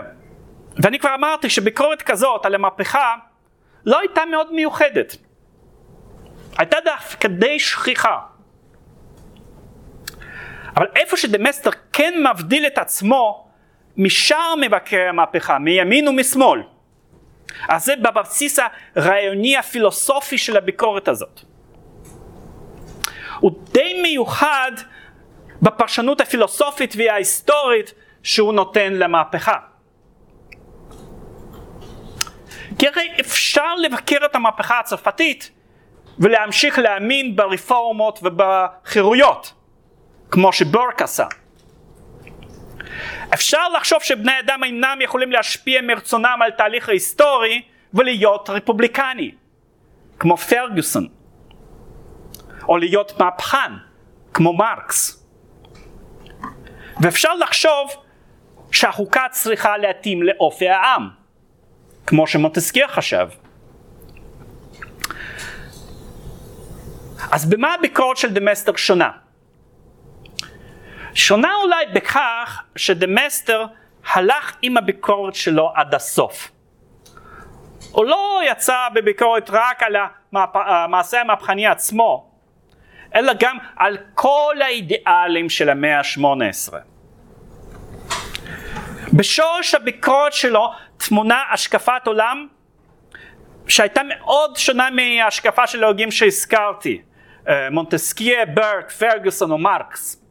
[0.83, 3.15] ואני כבר אמרתי שביקורת כזאת על המהפכה
[3.85, 5.15] לא הייתה מאוד מיוחדת.
[6.57, 8.19] הייתה דווקא די שכיחה.
[10.77, 13.47] אבל איפה שדמסטר כן מבדיל את עצמו
[13.97, 16.63] משאר מבקרי המהפכה, מימין ומשמאל,
[17.69, 18.59] אז זה בבסיס
[18.95, 21.50] הרעיוני הפילוסופי של הביקורת הזאת.
[23.41, 24.71] הוא די מיוחד
[25.61, 29.57] בפרשנות הפילוסופית וההיסטורית שהוא נותן למהפכה.
[32.79, 35.51] כי הרי אפשר לבקר את המהפכה הצרפתית
[36.19, 39.53] ולהמשיך להאמין ברפורמות ובחירויות,
[40.31, 41.25] כמו שבורק עשה.
[43.33, 47.61] אפשר לחשוב שבני אדם אינם יכולים להשפיע מרצונם על תהליך ההיסטורי
[47.93, 49.31] ולהיות רפובליקני,
[50.19, 51.07] כמו פרגוסון,
[52.67, 53.71] או להיות מהפכן,
[54.33, 55.27] כמו מרקס.
[57.01, 57.91] ואפשר לחשוב
[58.71, 61.09] שהחוקה צריכה להתאים לאופי העם,
[62.07, 63.27] כמו שמונטסקיה חשב.
[67.31, 69.11] אז במה הביקורת של דמסטר שונה?
[71.13, 73.65] שונה אולי בכך שדמסטר
[74.13, 76.51] הלך עם הביקורת שלו עד הסוף.
[77.91, 79.95] הוא לא יצא בביקורת רק על
[80.33, 82.30] המעשה המהפכני עצמו,
[83.15, 86.73] אלא גם על כל האידיאלים של המאה ה-18.
[89.13, 92.47] בשורש הביקורת שלו תמונה השקפת עולם
[93.67, 97.01] שהייתה מאוד שונה מההשקפה של ההוגים שהזכרתי,
[97.47, 100.21] אה, מונטסקיה, ברק, פרגוסון או מרקס.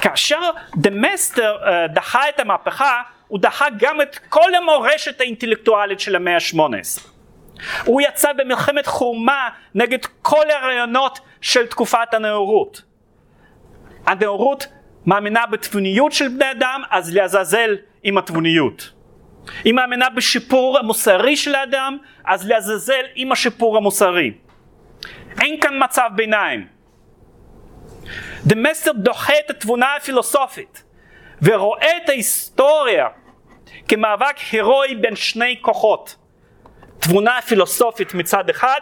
[0.00, 0.40] כאשר
[0.76, 7.13] דמסטר uh, דחה את המהפכה, הוא דחה גם את כל המורשת האינטלקטואלית של המאה ה-18.
[7.84, 12.82] הוא יצא במלחמת חורמה נגד כל הרעיונות של תקופת הנאורות.
[14.06, 14.66] הנאורות
[15.06, 18.90] מאמינה בתבוניות של בני אדם, אז לעזאזל עם התבוניות.
[19.64, 24.32] היא מאמינה בשיפור המוסרי של האדם, אז לעזאזל עם השיפור המוסרי.
[25.40, 26.66] אין כאן מצב ביניים.
[28.46, 30.84] דמסטר דוחה את התבונה הפילוסופית
[31.42, 33.08] ורואה את ההיסטוריה
[33.88, 36.16] כמאבק הירואי בין שני כוחות
[37.04, 38.80] תבונה פילוסופית מצד אחד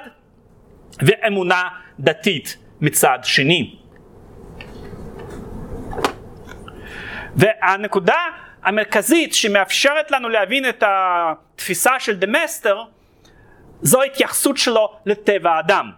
[0.99, 1.69] ואמונה
[2.01, 3.77] דתית מצד שני.
[7.37, 8.19] והנקודה
[8.63, 12.83] המרכזית שמאפשרת לנו להבין את התפיסה של דמסטר
[13.83, 15.91] זו ההתייחסות שלו לטבע האדם.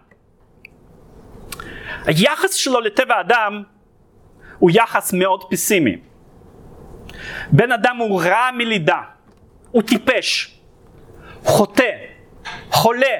[2.04, 3.62] היחס שלו לטבע האדם
[4.58, 5.96] הוא יחס מאוד פסימי.
[7.50, 9.00] בן אדם הוא רע מלידה,
[9.70, 10.58] הוא טיפש,
[11.42, 12.13] חוטא,
[12.70, 13.16] חולה,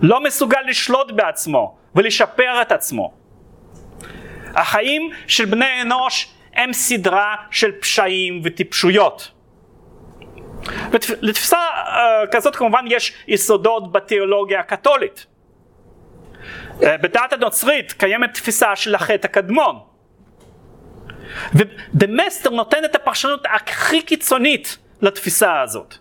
[0.00, 3.12] לא מסוגל לשלוט בעצמו ולשפר את עצמו.
[4.54, 9.30] החיים של בני אנוש הם סדרה של פשעים וטיפשויות.
[11.20, 15.26] לתפיסה uh, כזאת כמובן יש יסודות בתיאולוגיה הקתולית.
[16.82, 19.78] אה, בדת הנוצרית קיימת תפיסה של החטא הקדמון.
[21.54, 25.94] ודמסטר נותן את הפרשנות הכי קיצונית לתפיסה הזאת.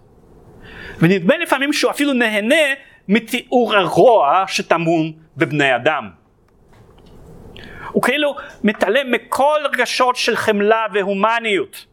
[1.00, 2.74] ונדמה לפעמים שהוא אפילו נהנה
[3.08, 6.10] מתיאור הרוע שטמון בבני אדם.
[7.92, 11.86] הוא כאילו מתעלם מכל רגשות של חמלה והומניות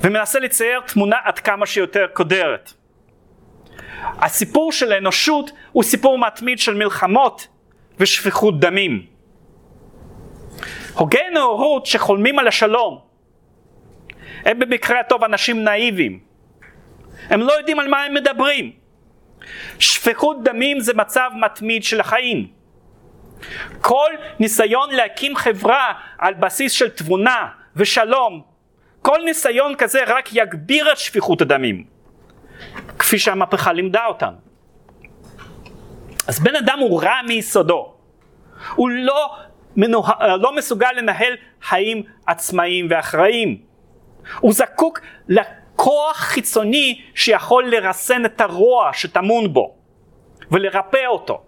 [0.00, 2.72] ומנסה לצייר תמונה עד כמה שיותר קודרת.
[4.02, 7.48] הסיפור של האנושות הוא סיפור מתמיד של מלחמות
[7.98, 9.06] ושפיכות דמים.
[10.94, 12.98] הוגי נאורות שחולמים על השלום
[14.44, 16.29] הם במקרה הטוב אנשים נאיבים.
[17.30, 18.72] הם לא יודעים על מה הם מדברים.
[19.78, 22.46] שפיכות דמים זה מצב מתמיד של החיים.
[23.80, 28.42] כל ניסיון להקים חברה על בסיס של תבונה ושלום,
[29.02, 31.84] כל ניסיון כזה רק יגביר את שפיכות הדמים.
[32.98, 34.32] כפי שהמהפכה לימדה אותם.
[36.28, 37.94] אז בן אדם הוא רע מיסודו.
[38.74, 39.36] הוא לא,
[39.76, 40.36] מנוה...
[40.36, 43.58] לא מסוגל לנהל חיים עצמאיים ואחראיים.
[44.40, 45.00] הוא זקוק
[45.80, 49.76] לכוח חיצוני שיכול לרסן את הרוע שטמון בו
[50.50, 51.42] ולרפא אותו.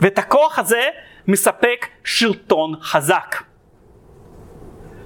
[0.00, 0.88] ואת הכוח הזה
[1.28, 3.42] מספק שלטון חזק.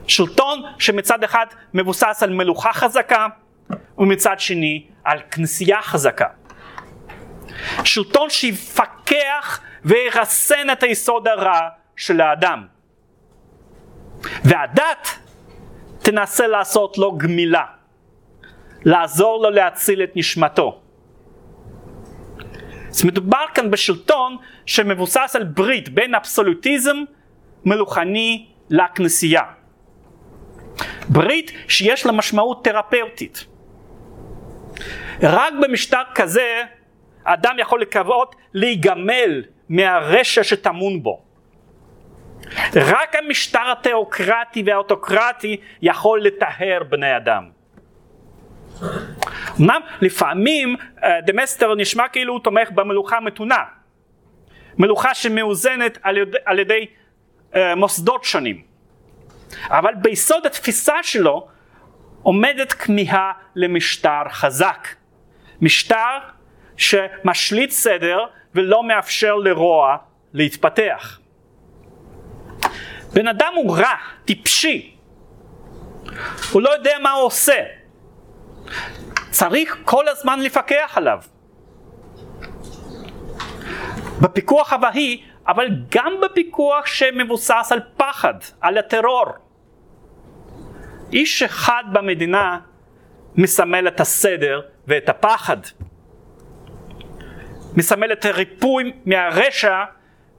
[0.06, 3.26] שלטון שמצד אחד מבוסס על מלוכה חזקה,
[3.98, 6.26] ומצד שני על כנסייה חזקה.
[7.84, 11.60] שלטון שיפקח וירסן את היסוד הרע
[11.96, 12.66] של האדם.
[14.44, 15.19] והדת
[16.02, 17.64] תנסה לעשות לו גמילה,
[18.84, 20.80] לעזור לו להציל את נשמתו.
[22.88, 24.36] אז מדובר כאן בשלטון
[24.66, 26.96] שמבוסס על ברית בין אבסולוטיזם
[27.64, 29.42] מלוכני לכנסייה.
[31.08, 33.44] ברית שיש לה משמעות תרפאותית.
[35.22, 36.62] רק במשטר כזה
[37.24, 41.29] האדם יכול לקוות להיגמל מהרשע שטמון בו.
[42.76, 47.50] רק המשטר התיאוקרטי והאוטוקרטי יכול לטהר בני אדם.
[49.60, 53.64] אמנם לפעמים אה, דמסטר נשמע כאילו הוא תומך במלוכה מתונה,
[54.78, 56.86] מלוכה שמאוזנת על ידי, על ידי
[57.52, 58.62] uh, מוסדות שונים,
[59.68, 61.48] אבל ביסוד התפיסה שלו
[62.22, 64.88] עומדת כמיהה למשטר חזק,
[65.60, 66.18] משטר
[66.76, 68.18] שמשליט סדר
[68.54, 69.96] ולא מאפשר לרוע
[70.32, 71.19] להתפתח.
[73.12, 73.94] בן אדם הוא רע,
[74.24, 74.96] טיפשי,
[76.52, 77.62] הוא לא יודע מה הוא עושה,
[79.30, 81.18] צריך כל הזמן לפקח עליו.
[84.20, 89.26] בפיקוח הבאי, אבל גם בפיקוח שמבוסס על פחד, על הטרור.
[91.12, 92.58] איש אחד במדינה
[93.34, 95.56] מסמל את הסדר ואת הפחד.
[97.76, 99.84] מסמל את הריפוי מהרשע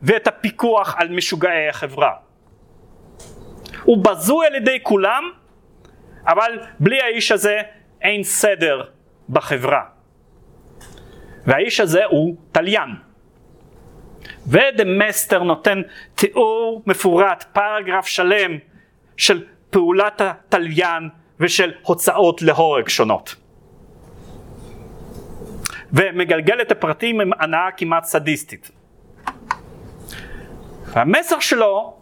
[0.01, 2.30] ואת הפיקוח על משוגעי החברה.
[3.83, 5.23] הוא בזוי על ידי כולם,
[6.27, 7.61] אבל בלי האיש הזה
[8.01, 8.83] אין סדר
[9.29, 9.83] בחברה.
[11.45, 12.89] והאיש הזה הוא תליין.
[14.47, 15.81] ודמסטר נותן
[16.15, 18.51] תיאור מפורט, פרגרף שלם
[19.17, 21.09] של פעולת התליין
[21.39, 23.35] ושל הוצאות להורג שונות.
[25.93, 28.71] ומגלגל את הפרטים עם הנאה כמעט סדיסטית.
[30.93, 32.00] והמסר שלו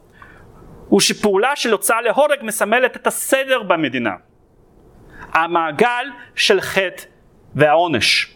[0.90, 4.16] הוא שפעולה של הוצאה להורג מסמלת את הסדר במדינה.
[5.34, 7.04] המעגל של חטא
[7.56, 8.36] והעונש.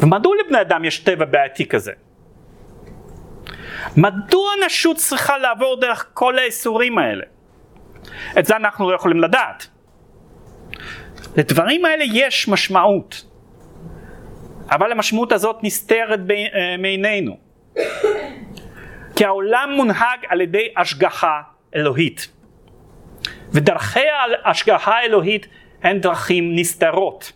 [0.00, 1.92] ומדוע לבני אדם יש טבע בעייתי כזה?
[3.96, 7.24] מדוע נשות צריכה לעבור דרך כל האיסורים האלה?
[8.38, 9.66] את זה אנחנו לא יכולים לדעת.
[11.36, 13.24] לדברים האלה יש משמעות,
[14.70, 17.36] אבל המשמעות הזאת נסתרת אה, מעינינו.
[19.16, 21.40] כי העולם מונהג על ידי השגחה
[21.74, 22.28] אלוהית.
[23.52, 24.06] ודרכי
[24.44, 25.46] ההשגחה האלוהית
[25.82, 27.32] הן דרכים נסתרות.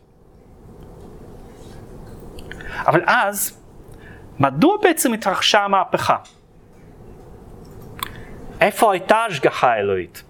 [2.86, 3.62] אבל אז,
[4.38, 6.16] מדוע בעצם התרחשה המהפכה?
[8.60, 10.22] איפה הייתה ההשגחה האלוהית?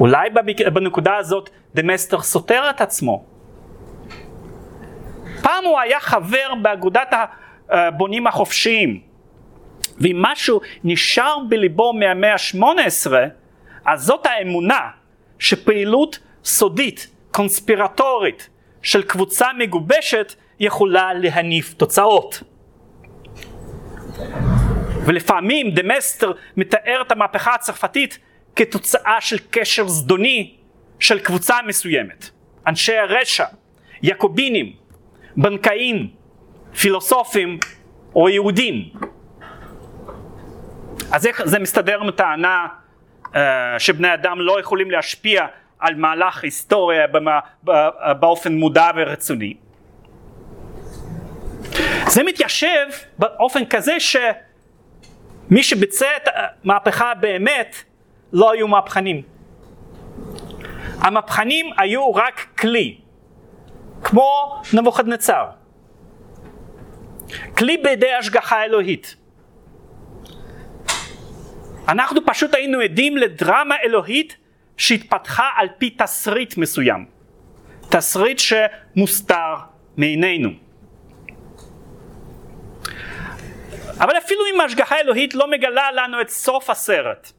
[0.00, 0.30] אולי
[0.72, 3.24] בנקודה הזאת דמסטר סותר את עצמו.
[5.42, 7.12] פעם הוא היה חבר באגודת
[7.70, 9.00] הבונים החופשיים,
[10.00, 13.12] ואם משהו נשאר בליבו מהמאה ה-18,
[13.84, 14.88] אז זאת האמונה
[15.38, 18.48] שפעילות סודית, קונספירטורית,
[18.82, 22.42] של קבוצה מגובשת יכולה להניף תוצאות.
[25.06, 28.18] ולפעמים דמסטר מתאר את המהפכה הצרפתית
[28.56, 30.54] כתוצאה של קשר זדוני
[31.00, 32.30] של קבוצה מסוימת.
[32.66, 33.44] אנשי הרשע,
[34.02, 34.72] יעקובינים,
[35.36, 36.08] בנקאים,
[36.80, 37.58] פילוסופים
[38.14, 38.90] או יהודים.
[41.12, 42.66] אז איך זה מסתדר עם הטענה
[43.24, 43.28] uh,
[43.78, 45.46] שבני אדם לא יכולים להשפיע
[45.78, 47.40] על מהלך היסטוריה במה,
[48.20, 49.54] באופן מודע ורצוני?
[52.06, 52.86] זה מתיישב
[53.18, 57.76] באופן כזה שמי שביצע את המהפכה באמת
[58.32, 59.22] לא היו מהפכנים.
[61.00, 62.98] המהפכנים היו רק כלי,
[64.02, 65.44] כמו נבוכדנצר.
[67.56, 69.16] כלי בידי השגחה אלוהית.
[71.88, 74.36] אנחנו פשוט היינו עדים לדרמה אלוהית
[74.76, 77.06] שהתפתחה על פי תסריט מסוים.
[77.90, 79.54] תסריט שמוסתר
[79.96, 80.50] מעינינו.
[84.00, 87.32] אבל אפילו אם ההשגחה האלוהית לא מגלה לנו את סוף הסרט,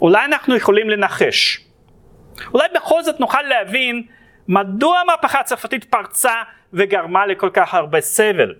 [0.00, 1.60] אולי אנחנו יכולים לנחש.
[2.54, 4.02] אולי בכל זאת נוכל להבין
[4.48, 8.54] מדוע המהפכה הצרפתית פרצה וגרמה לכל כך הרבה סבל.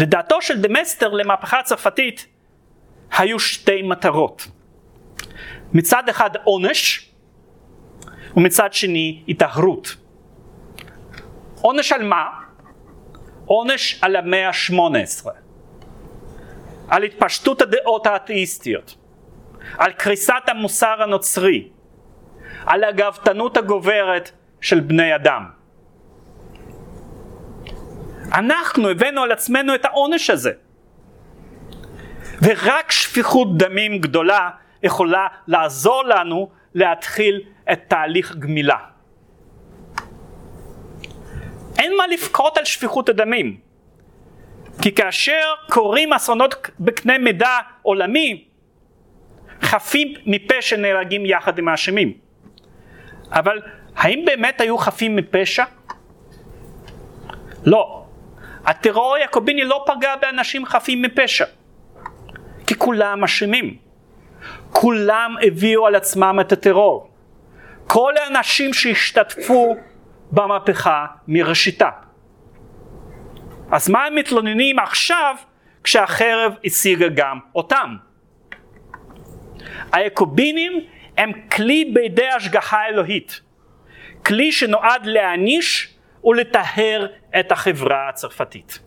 [0.00, 2.26] לדעתו של דמסטר למהפכה הצרפתית
[3.18, 4.46] היו שתי מטרות.
[5.72, 7.10] מצד אחד עונש
[8.36, 9.96] ומצד שני התאהרות.
[11.60, 12.24] עונש על מה?
[13.46, 15.26] עונש על המאה ה-18.
[16.88, 18.96] על התפשטות הדעות האתאיסטיות.
[19.78, 21.68] על קריסת המוסר הנוצרי.
[22.66, 24.30] על הגאוותנות הגוברת
[24.60, 25.59] של בני אדם.
[28.34, 30.52] אנחנו הבאנו על עצמנו את העונש הזה.
[32.42, 34.50] ורק שפיכות דמים גדולה
[34.82, 38.76] יכולה לעזור לנו להתחיל את תהליך גמילה.
[41.78, 43.56] אין מה לבכות על שפיכות הדמים.
[44.82, 48.44] כי כאשר קורים אסונות בקנה מידה עולמי,
[49.62, 52.12] חפים מפשע נהרגים יחד עם האשמים.
[53.30, 53.60] אבל
[53.96, 55.64] האם באמת היו חפים מפשע?
[57.64, 57.99] לא.
[58.66, 61.44] הטרור היעקוביני לא פגע באנשים חפים מפשע.
[62.66, 63.76] כי כולם אשמים.
[64.70, 67.10] כולם הביאו על עצמם את הטרור.
[67.86, 69.76] כל האנשים שהשתתפו
[70.32, 71.90] במהפכה מראשיתה.
[73.70, 75.36] אז מה הם מתלוננים עכשיו
[75.84, 77.96] כשהחרב השיגה גם אותם?
[79.92, 80.72] היעקובינים
[81.16, 83.40] הם כלי בידי השגחה אלוהית,
[84.26, 85.94] כלי שנועד להעניש
[86.24, 87.06] ולטהר
[87.40, 88.78] את החברה הצרפתית.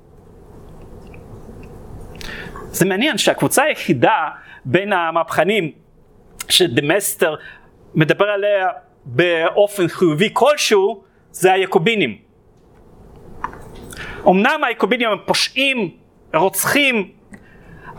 [2.63, 4.29] זה מעניין שהקבוצה היחידה
[4.65, 5.71] בין המהפכנים
[6.49, 7.35] שדמסטר
[7.95, 8.67] מדבר עליה
[9.05, 12.17] באופן חיובי כלשהו זה היעקובינים.
[14.27, 15.97] אמנם היעקובינים הם פושעים,
[16.33, 17.11] רוצחים,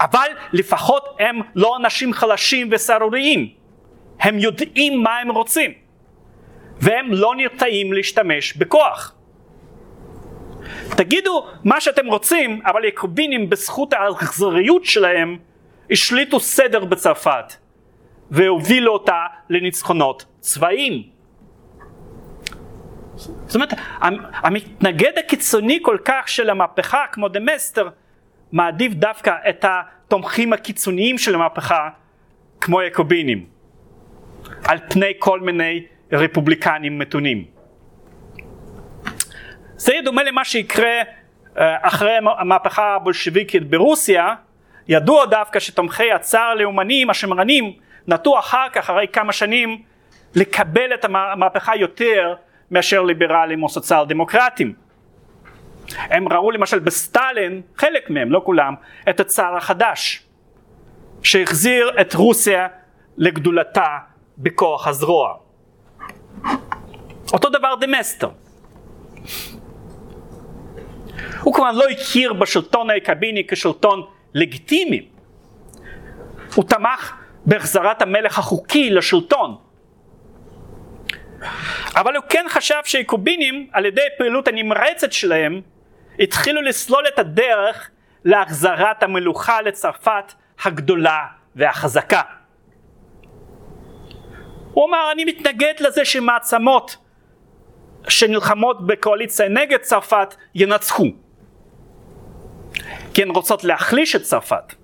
[0.01, 3.49] אבל לפחות הם לא אנשים חלשים וסהרוריים.
[4.21, 5.73] הם יודעים מה הם רוצים,
[6.81, 9.15] והם לא נרתעים להשתמש בכוח.
[10.97, 15.39] תגידו מה שאתם רוצים, אבל יעקובינים בזכות האכזריות שלהם
[15.91, 17.55] השליטו סדר בצרפת
[18.31, 21.03] והובילו אותה לניצחונות צבאיים.
[23.17, 23.73] זאת אומרת,
[24.33, 27.89] המתנגד הקיצוני כל כך של המהפכה כמו דמסטר
[28.53, 31.89] מעדיף דווקא את התומכים הקיצוניים של המהפכה
[32.61, 33.47] כמו יעקובינים
[34.65, 37.54] על פני כל מיני רפובליקנים מתונים.
[39.77, 41.03] זה דומה למה שיקרה
[41.59, 44.35] אה, אחרי המהפכה הבולשביקית ברוסיה,
[44.89, 47.73] ידוע דווקא שתומכי הצאר הלאומנים השמרנים
[48.07, 49.83] נטו אחר כך, אחרי כמה שנים,
[50.35, 52.35] לקבל את המהפכה יותר
[52.71, 54.73] מאשר ליברלים או סוציאל דמוקרטים.
[55.97, 58.75] הם ראו למשל בסטלין, חלק מהם, לא כולם,
[59.09, 60.23] את הצאר החדש,
[61.23, 62.67] שהחזיר את רוסיה
[63.17, 63.99] לגדולתה
[64.39, 65.35] בכוח הזרוע.
[67.33, 68.29] אותו דבר דמסטר.
[71.41, 74.03] הוא כמובן לא הכיר בשלטון היקביני כשלטון
[74.35, 75.09] לגיטימי.
[76.55, 77.13] הוא תמך
[77.47, 79.57] בהחזרת המלך החוקי לשלטון.
[81.97, 85.61] אבל הוא כן חשב שהיקובינים, על ידי הפעילות הנמרצת שלהם,
[86.19, 87.91] התחילו לסלול את הדרך
[88.25, 90.33] להחזרת המלוכה לצרפת
[90.65, 91.25] הגדולה
[91.57, 92.23] והחזקה.
[94.73, 96.97] הוא אמר, אני מתנגד לזה שמעצמות
[98.09, 101.05] שנלחמות בקואליציה נגד צרפת ינצחו.
[103.15, 104.75] כי הן רוצות להחליש את צרפת.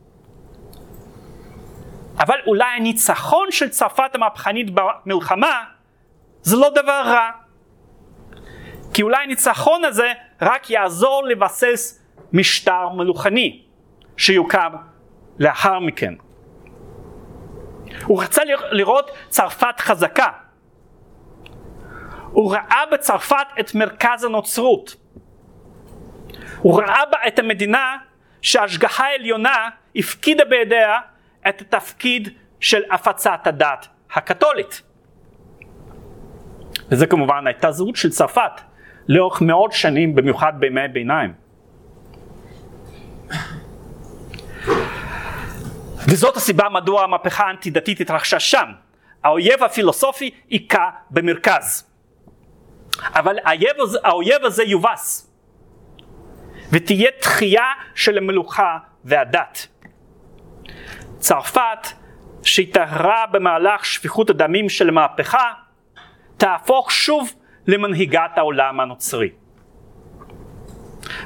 [2.18, 5.64] אבל אולי הניצחון של צרפת המהפכנית במלחמה
[6.42, 7.30] זה לא דבר רע.
[8.94, 10.12] כי אולי הניצחון הזה
[10.42, 12.00] רק יעזור לבסס
[12.32, 13.62] משטר מלוכני
[14.16, 14.72] שיוקם
[15.38, 16.14] לאחר מכן.
[18.04, 20.28] הוא רצה לראות צרפת חזקה.
[22.33, 24.97] הוא ראה בצרפת את מרכז הנוצרות.
[26.59, 27.97] הוא ראה בה את המדינה
[28.43, 30.99] שההשגחה העליונה הפקידה בידיה
[31.49, 32.28] את התפקיד
[32.61, 34.83] של הפצת הדת הקתולית.
[36.91, 38.61] וזה כמובן הייתה זהות של צרפת
[39.09, 41.33] לאורך מאות שנים, במיוחד בימי הביניים.
[46.09, 48.66] וזאת הסיבה מדוע המהפכה האנטי-דתית התרחשה שם.
[49.24, 51.89] האויב הפילוסופי היכה במרכז.
[53.03, 53.36] אבל
[54.05, 55.30] האויב הזה, יובס,
[56.72, 59.66] ותהיה תחייה של המלוכה והדת.
[61.18, 61.86] צרפת,
[62.42, 65.53] שהתארה במהלך שפיכות הדמים של המהפכה,
[66.36, 67.32] תהפוך שוב
[67.66, 69.30] למנהיגת העולם הנוצרי.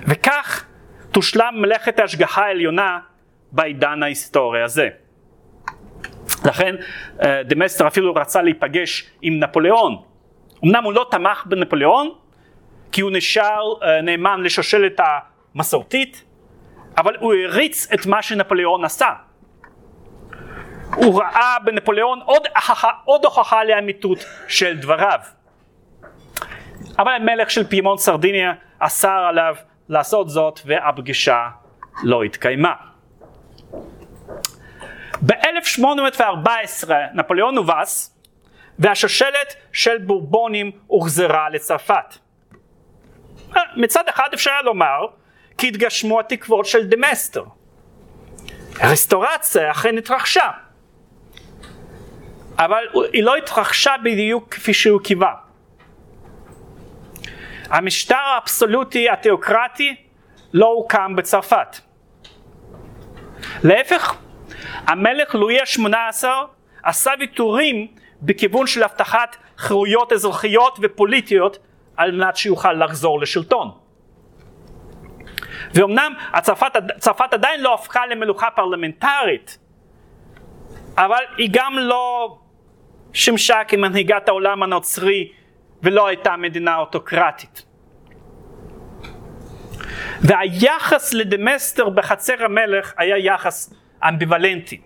[0.07, 0.65] וכך
[1.11, 2.99] תושלם מלאכת ההשגחה העליונה
[3.53, 4.89] בעידן ההיסטורי הזה.
[6.45, 6.75] לכן
[7.23, 10.14] אה, דמסטר אפילו רצה להיפגש עם נפוליאון.
[10.65, 12.11] אמנם הוא לא תמך בנפוליאון,
[12.93, 15.01] כי הוא נשאר אה, נאמן לשושלת
[15.55, 16.25] המסורתית,
[16.99, 19.09] אבל הוא הריץ את מה שנפוליאון עשה.
[20.95, 22.43] הוא ראה בנפוליאון עוד,
[23.05, 25.19] עוד הוכחה לאמיתות של דבריו.
[26.99, 29.55] אבל המלך של פיימון סרדיניה אסר עליו
[29.89, 31.49] לעשות זאת והפגישה
[32.03, 32.73] לא התקיימה.
[35.27, 38.14] ב-1814 נפוליאון הובס
[38.79, 42.17] והשושלת של בורבונים הוחזרה לצרפת.
[43.77, 45.07] מצד אחד אפשר לומר
[45.59, 47.45] כי התגשמו התקוות של דמסטר.
[48.81, 50.51] הרסטורציה אכן התרחשה,
[52.59, 55.35] אבל היא לא התרחשה בדיוק כפי שהוא קיווה.
[57.71, 59.97] המשטר האבסולוטי התיאוקרטי
[60.53, 61.77] לא הוקם בצרפת.
[63.65, 64.15] להפך,
[64.87, 66.25] המלך לואי ה-18
[66.83, 67.89] עשה ויתורים
[68.25, 71.59] בכיוון של הבטחת חירויות אזרחיות ופוליטיות
[71.97, 73.71] על מנת שיוכל לחזור לשלטון.
[75.75, 79.59] ואומנם הצרפת, צרפת עדיין לא הפכה למלוכה פרלמנטרית,
[80.97, 82.37] אבל היא גם לא
[83.13, 85.33] שימשה כמנהיגת העולם הנוצרי
[85.83, 87.63] ולא הייתה מדינה אוטוקרטית.
[90.21, 93.75] והיחס לדמסטר בחצר המלך היה יחס
[94.09, 94.81] אמביוולנטי.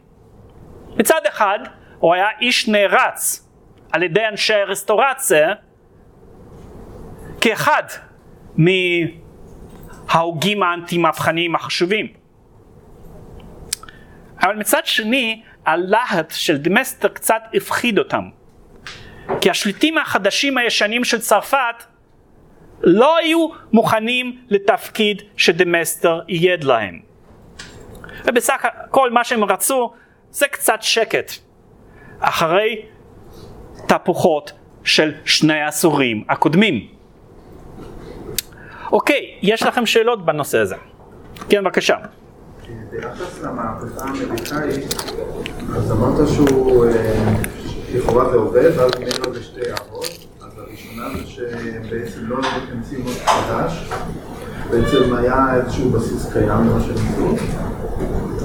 [0.96, 1.58] מצד אחד
[1.98, 3.48] הוא היה איש נערץ
[3.92, 5.54] על ידי אנשי הרסטורציה
[7.40, 7.82] כאחד
[8.56, 9.12] מההוגים
[10.62, 12.06] האנטי מהפכניים החשובים.
[14.42, 18.28] אבל מצד שני הלהט של דמסטר קצת הפחיד אותם.
[19.40, 21.84] כי השליטים החדשים הישנים של צרפת
[22.82, 27.00] לא היו מוכנים לתפקיד שדמסטר ייעד להם.
[28.24, 29.92] ובסך הכל מה שהם רצו
[30.30, 31.32] זה קצת שקט
[32.20, 32.82] אחרי
[33.86, 34.52] תהפוכות
[34.84, 36.86] של שני העשורים הקודמים.
[38.92, 40.76] אוקיי, יש לכם שאלות בנושא הזה?
[41.48, 41.96] כן, בבקשה.
[42.90, 44.94] ביחס למהפכה האמריקאית,
[45.76, 47.34] אז אמרת שהוא, אה,
[47.94, 50.26] לכאורה זה עובד, ואז מינו בשתי הערות.
[50.40, 52.36] אז הראשונה זה שבעצם לא
[52.72, 53.90] המציאו משהו חדש,
[54.70, 57.36] בעצם היה איזשהו בסיס קיים למה שהם עשו.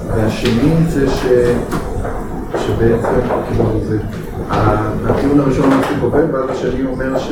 [0.07, 1.25] והשני זה ש...
[2.57, 3.97] שבעצם, כאילו זה,
[5.09, 7.31] הטיעון הראשון מספיק עובד, ואז השני אומר ש...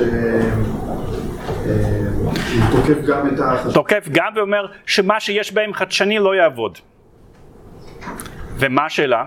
[1.65, 2.31] אה, הוא
[2.71, 3.73] תוקף גם את החדשנות.
[3.73, 6.77] תוקף גם ואומר שמה שיש בהם חדשני לא יעבוד.
[8.57, 9.25] ומה השאלה?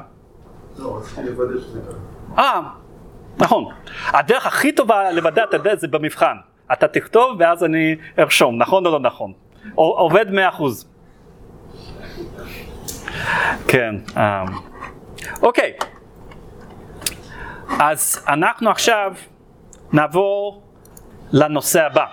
[0.78, 2.42] לא, רציתי לוודא שזה ככה.
[2.42, 2.60] אה,
[3.38, 3.64] נכון.
[4.06, 6.36] הדרך הכי טובה לוודא את הדרך זה במבחן.
[6.72, 9.32] אתה תכתוב ואז אני ארשום, נכון או לא נכון.
[9.74, 10.88] עובד מאה אחוז.
[13.68, 13.94] כן.
[15.42, 15.72] אוקיי.
[17.80, 19.12] אז אנחנו עכשיו
[19.92, 20.62] נעבור
[21.32, 22.06] לנושא הבא.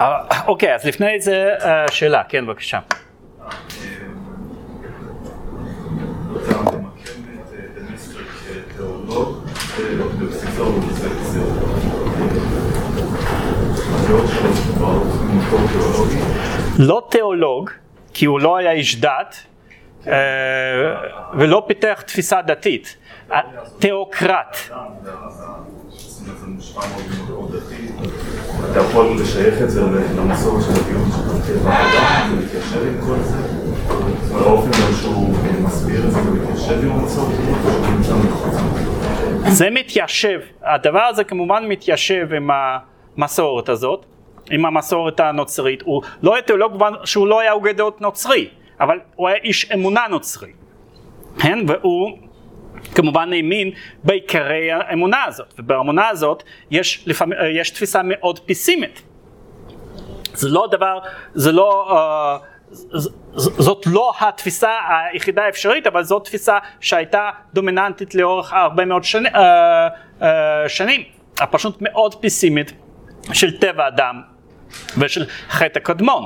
[0.00, 2.78] אה, אוקיי, אז לפני זה אה, שאלה, כן בבקשה.
[16.78, 17.70] לא תיאולוג,
[18.16, 19.36] כי הוא לא היה איש דת,
[20.06, 20.12] אה,
[21.38, 22.96] ולא פיתח תפיסה דתית,
[23.78, 24.56] תיאוקרט.
[28.70, 29.80] אתה יכול לשייך את זה
[30.16, 33.38] למסורת של הדיון של טבע האדם, זה מתיישב עם כל זה?
[33.38, 37.86] זאת אומרת, האופן גם שהוא מסביר את זה, זה מתיישב עם המסורת הזאת, או שהוא
[37.86, 38.54] נמצא מחוץ
[39.48, 42.50] זה מתיישב, הדבר הזה כמובן מתיישב עם
[43.16, 44.06] המסורת הזאת,
[44.50, 45.82] עם המסורת הנוצרית.
[45.82, 48.48] הוא לא היה תיאולוג במובן שהוא לא היה הוגה דעות נוצרי,
[48.80, 50.52] אבל הוא היה איש אמונה נוצרי.
[51.38, 51.58] כן?
[51.68, 52.18] והוא
[52.94, 53.70] כמובן האמין
[54.04, 59.02] בעיקרי האמונה הזאת, ובאמונה הזאת יש, לפעמים, יש תפיסה מאוד פסימית.
[60.34, 60.98] זה לא דבר,
[61.34, 62.56] זה לא, uh,
[63.36, 64.70] זאת לא התפיסה
[65.12, 69.34] היחידה האפשרית, אבל זאת תפיסה שהייתה דומיננטית לאורך הרבה מאוד שני, uh,
[70.20, 70.24] uh,
[70.68, 71.02] שנים,
[71.40, 72.72] הפשוט מאוד פסימית
[73.32, 74.35] של טבע אדם
[74.98, 76.24] ושל חטא הקדמון.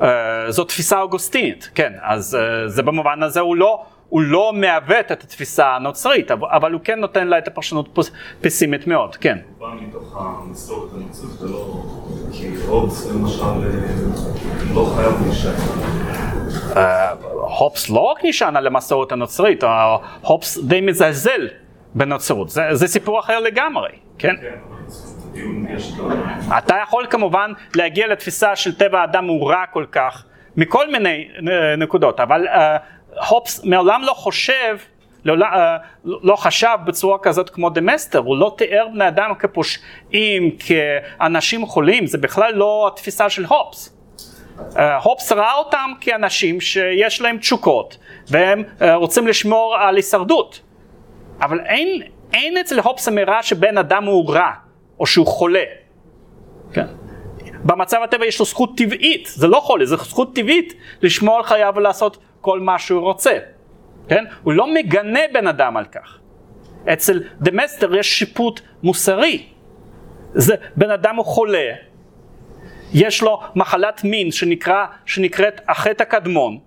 [0.00, 0.02] Uh,
[0.48, 5.24] זו תפיסה אוגוסטינית, כן, אז uh, זה במובן הזה הוא לא הוא לא מעוות את
[5.24, 7.98] התפיסה הנוצרית, אבל הוא כן נותן לה את הפרשנות
[8.40, 9.38] פסימית מאוד, כן.
[9.58, 11.82] הוא בא מתוך המסורת הנוצרית ולא...
[12.32, 13.54] כי הובס למשל אה,
[14.74, 15.52] לא חייב להישאר.
[16.76, 17.12] אה,
[17.58, 21.48] הופס לא רק נשען על המסורת הנוצרית, אה, הופס די מזלזל
[21.94, 24.34] בנוצרות, זה, זה סיפור אחר לגמרי, כן?
[24.40, 24.56] כן.
[26.58, 30.24] אתה יכול כמובן להגיע לתפיסה של טבע האדם הוא רע כל כך
[30.56, 31.28] מכל מיני
[31.78, 32.58] נקודות, אבל uh,
[33.28, 34.76] הופס מעולם לא חושב,
[35.24, 35.46] לא, לא,
[36.04, 42.18] לא חשב בצורה כזאת כמו דמסטר, הוא לא תיאר בני אדם כפושעים, כאנשים חולים, זה
[42.18, 43.96] בכלל לא התפיסה של הופס.
[44.76, 50.60] אה, הופס ראה אותם כאנשים שיש להם תשוקות והם אה, רוצים לשמור על הישרדות.
[51.42, 52.02] אבל אין,
[52.32, 54.50] אין אצל הופס אמירה שבן אדם הוא רע
[55.00, 55.64] או שהוא חולה.
[56.72, 56.86] כן.
[57.64, 61.72] במצב הטבע יש לו זכות טבעית, זה לא חולה, זה זכות טבעית לשמור על חייו
[61.76, 63.38] ולעשות כל מה שהוא רוצה,
[64.08, 64.24] כן?
[64.42, 66.18] הוא לא מגנה בן אדם על כך.
[66.92, 69.46] אצל דמסטר יש שיפוט מוסרי.
[70.32, 71.72] זה, בן אדם הוא חולה,
[72.92, 76.58] יש לו מחלת מין שנקרא, שנקראת החטא הקדמון,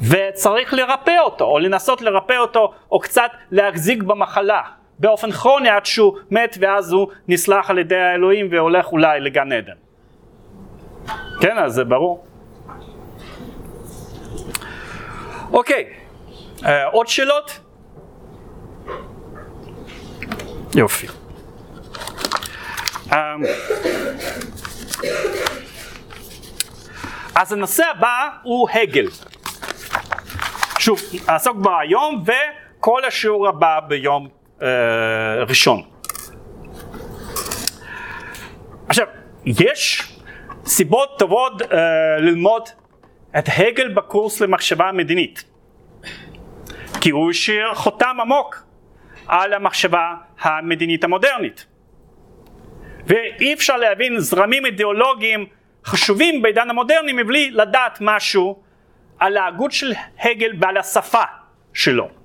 [0.00, 4.62] וצריך לרפא אותו, או לנסות לרפא אותו, או קצת להחזיק במחלה,
[4.98, 9.72] באופן כרוני עד שהוא מת ואז הוא נסלח על ידי האלוהים והולך אולי לגן עדן.
[11.40, 12.24] כן, אז זה ברור.
[15.52, 15.84] אוקיי,
[16.66, 17.60] אה, עוד שאלות?
[20.74, 21.06] יופי.
[23.12, 23.34] אה,
[27.34, 29.06] אז הנושא הבא הוא הגל.
[30.78, 34.37] שוב, נעסוק בו היום וכל השיעור הבא ביום
[35.46, 35.82] ראשון.
[38.88, 39.06] עכשיו,
[39.46, 40.12] יש
[40.66, 41.68] סיבות טובות אה,
[42.18, 42.62] ללמוד
[43.38, 45.44] את הגל בקורס למחשבה מדינית.
[47.00, 48.62] כי הוא השאיר חותם עמוק
[49.26, 51.66] על המחשבה המדינית המודרנית.
[53.06, 55.46] ואי אפשר להבין זרמים אידיאולוגיים
[55.84, 58.62] חשובים בעידן המודרני מבלי לדעת משהו
[59.18, 61.22] על ההגות של הגל ועל השפה
[61.74, 62.17] שלו.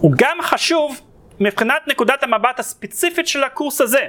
[0.00, 1.00] הוא גם חשוב
[1.40, 4.06] מבחינת נקודת המבט הספציפית של הקורס הזה.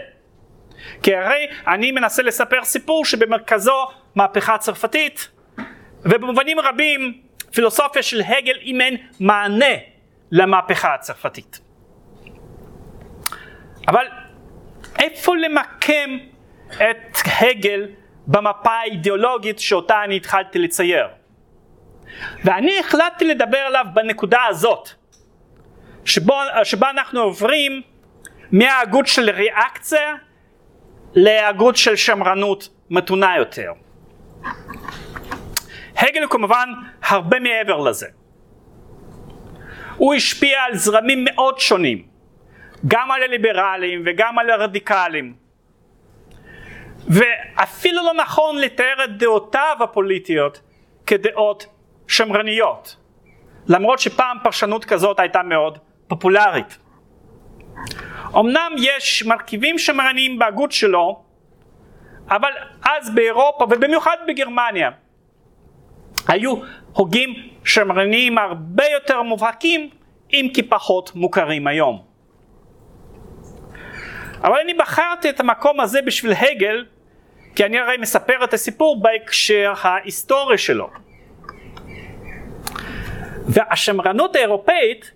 [1.04, 5.30] כי הרי אני מנסה לספר סיפור שבמרכזו מהפכה צרפתית,
[6.02, 7.22] ובמובנים רבים
[7.52, 9.76] פילוסופיה של הגל מעין מענה
[10.32, 11.60] למהפכה הצרפתית.
[13.88, 14.06] אבל
[15.00, 16.18] איפה למקם
[16.76, 17.88] את הגל
[18.28, 21.08] במפה האידיאולוגית שאותה אני התחלתי לצייר?
[22.44, 24.90] ואני החלטתי לדבר עליו בנקודה הזאת,
[26.06, 26.34] שבו,
[26.64, 27.82] שבה אנחנו עוברים
[28.52, 30.16] מההגות של ריאקציה
[31.16, 33.72] להגות של שמרנות מתונה יותר.
[35.98, 36.70] הגל הוא כמובן
[37.04, 38.08] הרבה מעבר לזה.
[39.98, 42.08] הוא השפיע על זרמים מאוד שונים,
[42.88, 45.34] גם על הליברלים וגם על הרדיקלים.
[47.08, 50.62] ואפילו לא נכון לתאר את דעותיו הפוליטיות
[51.06, 51.66] כדעות
[52.08, 52.96] שמרניות,
[53.68, 55.78] למרות שפעם פרשנות כזאת הייתה מאוד
[56.10, 56.78] פופולרית.
[58.36, 61.24] אמנם יש מרכיבים שמרניים בהגות שלו,
[62.30, 62.52] אבל
[62.84, 64.90] אז באירופה ובמיוחד בגרמניה
[66.28, 66.56] היו
[66.94, 67.34] הוגים
[67.66, 69.90] שמרניים הרבה יותר מובהקים
[70.34, 72.04] אם כי פחות מוכרים היום.
[74.44, 76.86] אבל אני בחרתי את המקום הזה בשביל הגל
[77.56, 80.90] כי אני הרי מספר את הסיפור בהקשר ההיסטורי שלו.
[83.48, 85.12] והשמרנות האירופאית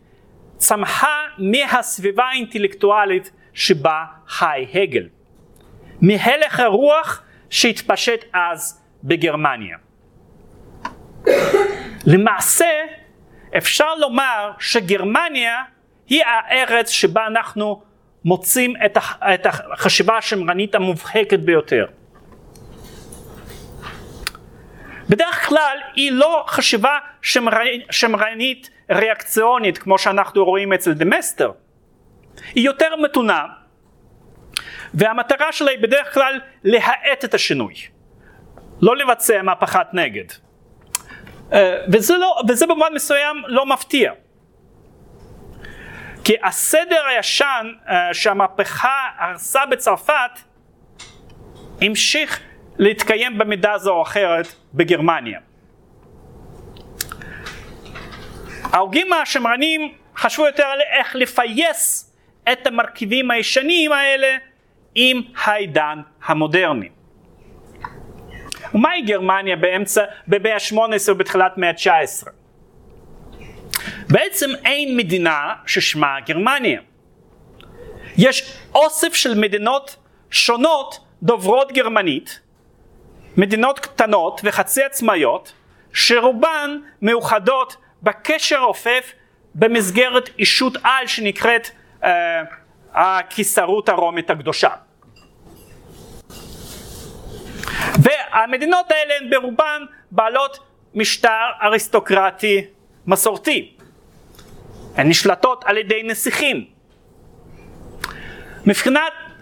[0.64, 5.08] צמחה מהסביבה האינטלקטואלית שבה חי הגל.
[6.02, 9.78] מהלך הרוח שהתפשט אז בגרמניה.
[12.06, 12.72] למעשה
[13.58, 15.64] אפשר לומר שגרמניה
[16.08, 17.84] היא הארץ שבה אנחנו
[18.26, 18.74] מוצאים
[19.34, 21.86] את החשיבה השמרנית המובהקת ביותר.
[25.10, 27.00] בדרך כלל היא לא חשיבה
[27.92, 31.52] שמרנית ריאקציונית כמו שאנחנו רואים אצל דמסטר.
[32.56, 33.46] היא יותר מתונה
[34.94, 37.74] והמטרה שלה היא בדרך כלל להאט את השינוי,
[38.82, 40.26] לא לבצע מהפכת נגד.
[41.54, 44.12] אה, וזה, לא, וזה במובן מסוים לא מפתיע.
[46.24, 50.40] כי הסדר הישן אה, שהמהפכה הרסה בצרפת
[51.82, 52.40] המשיך
[52.78, 55.40] להתקיים במידה זו או אחרת בגרמניה.
[58.74, 62.14] ההוגים השמרנים חשבו יותר על איך לפייס
[62.52, 64.38] את המרכיבים הישנים האלה
[64.96, 66.90] עם העידן המודרני.
[68.74, 72.28] ומהי גרמניה באמצע, במאה ה-18 ובתחילת מאה ה-19?
[74.10, 76.82] בעצם אין מדינה ששמה גרמניה.
[78.18, 79.96] יש אוסף של מדינות
[80.32, 82.40] שונות דוברות גרמנית,
[83.38, 85.54] מדינות קטנות וחצי עצמאיות,
[85.94, 89.14] שרובן מאוחדות בקשר רופף
[89.56, 91.70] במסגרת אישות על שנקראת
[92.04, 92.42] אה,
[92.94, 94.70] הקיסרות הרומית הקדושה.
[98.04, 99.82] והמדינות האלה הן ברובן
[100.12, 100.60] בעלות
[100.94, 102.66] משטר אריסטוקרטי
[103.08, 103.78] מסורתי.
[104.96, 106.66] הן נשלטות על ידי נסיכים.
[108.66, 109.02] מבחינה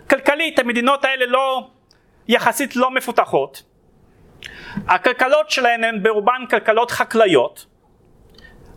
[0.10, 1.70] כלכלית המדינות האלה לא,
[2.28, 3.64] יחסית לא מפותחות.
[4.88, 7.71] הכלכלות שלהן הן ברובן כלכלות חקלאיות.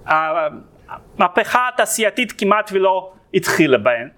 [0.07, 4.09] המהפכה התעשייתית כמעט ולא התחילה בהן.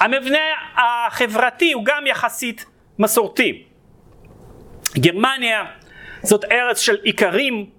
[0.00, 0.38] המבנה
[0.76, 2.64] החברתי הוא גם יחסית
[2.98, 3.64] מסורתי.
[4.98, 5.64] גרמניה
[6.22, 7.70] זאת ארץ של איכרים,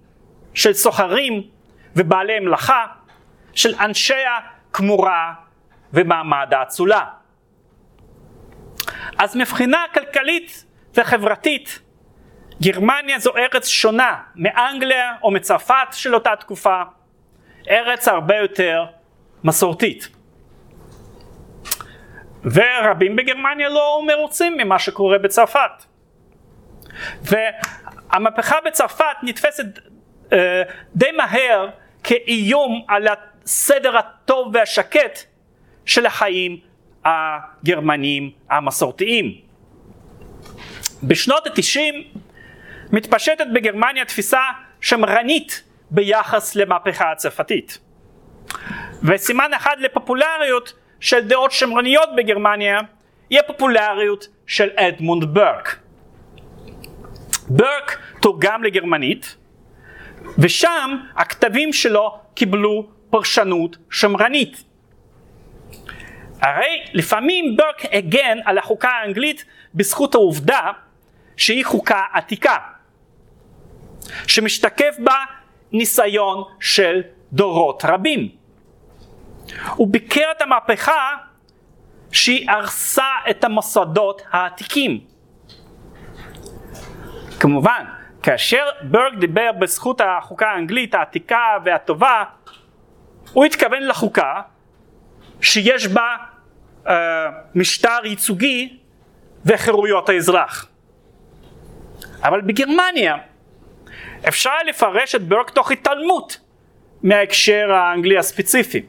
[0.53, 1.43] של סוחרים
[1.95, 2.85] ובעלי מלאכה,
[3.53, 5.33] של אנשי הכמורה
[5.93, 7.05] ומעמד האצולה.
[9.17, 10.65] אז מבחינה כלכלית
[10.95, 11.79] וחברתית
[12.61, 16.81] גרמניה זו ארץ שונה מאנגליה או מצרפת של אותה תקופה,
[17.69, 18.85] ארץ הרבה יותר
[19.43, 20.07] מסורתית.
[22.43, 25.85] ורבים בגרמניה לא מרוצים ממה שקורה בצרפת.
[27.21, 29.65] והמהפכה בצרפת נתפסת
[30.33, 30.63] אה,
[30.95, 31.69] די מהר
[32.03, 33.07] כאיום על
[33.43, 35.19] הסדר הטוב והשקט
[35.85, 36.59] של החיים
[37.05, 39.41] הגרמנים המסורתיים.
[41.03, 42.03] בשנות התשעים
[42.91, 44.41] מתפשטת בגרמניה תפיסה
[44.81, 47.79] שמרנית ביחס למהפכה הצרפתית.
[49.03, 52.79] וסימן אחד לפופולריות של דעות שמרניות בגרמניה
[53.29, 55.79] היא הפופולריות של אדמונד ברק.
[57.49, 59.35] ברק תורגם לגרמנית
[60.39, 64.63] ושם הכתבים שלו קיבלו פרשנות שמרנית.
[66.41, 70.71] הרי לפעמים ברק הגן על החוקה האנגלית בזכות העובדה
[71.37, 72.55] שהיא חוקה עתיקה,
[74.27, 75.15] שמשתקף בה
[75.71, 77.01] ניסיון של
[77.33, 78.29] דורות רבים.
[79.75, 81.15] הוא ביקר את המהפכה
[82.11, 84.99] שהיא הרסה את המוסדות העתיקים.
[87.39, 87.85] כמובן,
[88.23, 92.23] כאשר ברק דיבר בזכות החוקה האנגלית העתיקה והטובה,
[93.33, 94.41] הוא התכוון לחוקה
[95.41, 96.15] שיש בה
[96.87, 96.93] אה,
[97.55, 98.77] משטר ייצוגי
[99.45, 100.67] וחירויות האזרח.
[102.23, 103.15] אבל בגרמניה
[104.27, 106.37] אפשר לפרש את ברק תוך התעלמות
[107.03, 108.81] מההקשר האנגלי הספציפי.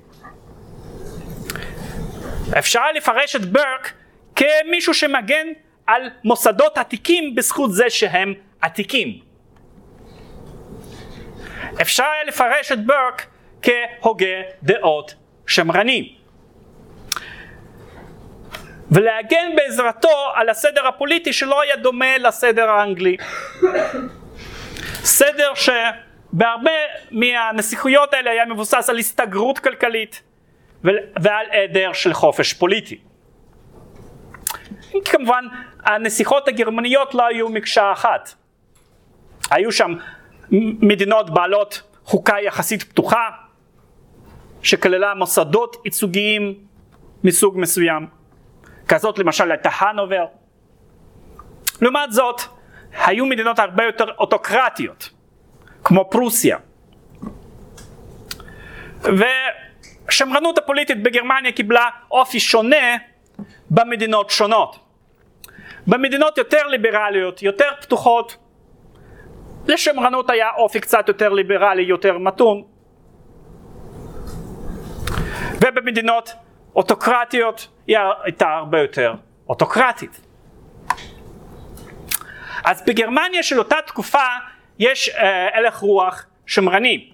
[2.59, 3.93] אפשר לפרש את ברק
[4.37, 5.47] כמישהו שמגן
[5.87, 9.19] על מוסדות עתיקים בזכות זה שהם עתיקים.
[11.83, 13.27] אפשר לפרש את ברק
[13.63, 15.15] כהוגה דעות
[15.47, 16.17] שמרני.
[18.91, 23.17] ולהגן בעזרתו על הסדר הפוליטי שלא היה דומה לסדר האנגלי.
[25.07, 26.71] סדר שבהרבה
[27.11, 30.23] מהנסיכויות האלה היה מבוסס על הסתגרות כלכלית
[31.23, 32.99] ועל היעדר של חופש פוליטי.
[35.05, 35.45] כמובן
[35.85, 38.35] הנסיכות הגרמניות לא היו מקשה אחת.
[39.51, 39.95] היו שם
[40.81, 43.29] מדינות בעלות חוקה יחסית פתוחה
[44.63, 46.55] שכללה מוסדות ייצוגיים
[47.25, 48.07] מסוג מסוים.
[48.89, 50.27] כזאת למשל הייתה הנובר.
[51.81, 52.41] לעומת זאת,
[53.05, 55.11] היו מדינות הרבה יותר אוטוקרטיות,
[55.85, 56.59] כמו פרוסיה.
[59.03, 62.97] והשמרנות הפוליטית בגרמניה קיבלה אופי שונה
[63.71, 64.79] במדינות שונות.
[65.87, 68.37] במדינות יותר ליברליות, יותר פתוחות,
[69.69, 72.63] לשמרנות היה אופי קצת יותר ליברלי, יותר מתון.
[75.55, 76.33] ובמדינות
[76.77, 79.15] אוטוקרטיות היא הייתה הרבה יותר
[79.49, 80.26] אוטוקרטית.
[82.67, 84.27] אז בגרמניה של אותה תקופה
[84.79, 87.11] יש אה, הלך רוח שמרני.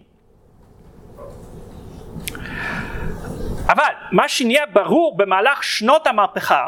[3.68, 6.66] אבל מה שנהיה ברור במהלך שנות המהפכה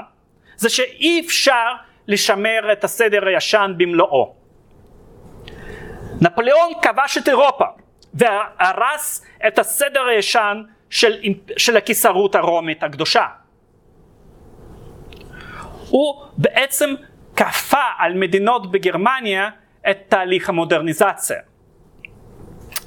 [0.57, 1.73] זה שאי אפשר
[2.09, 4.35] לשמר את הסדר הישן במלואו.
[6.21, 7.65] נפוליאון כבש את אירופה
[8.15, 11.17] והרס את הסדר הישן של,
[11.57, 13.27] של הקיסרות הרומית הקדושה.
[15.89, 16.95] הוא בעצם
[17.37, 19.51] כפה על מדינות בגרמניה
[19.91, 21.39] את תהליך המודרניזציה.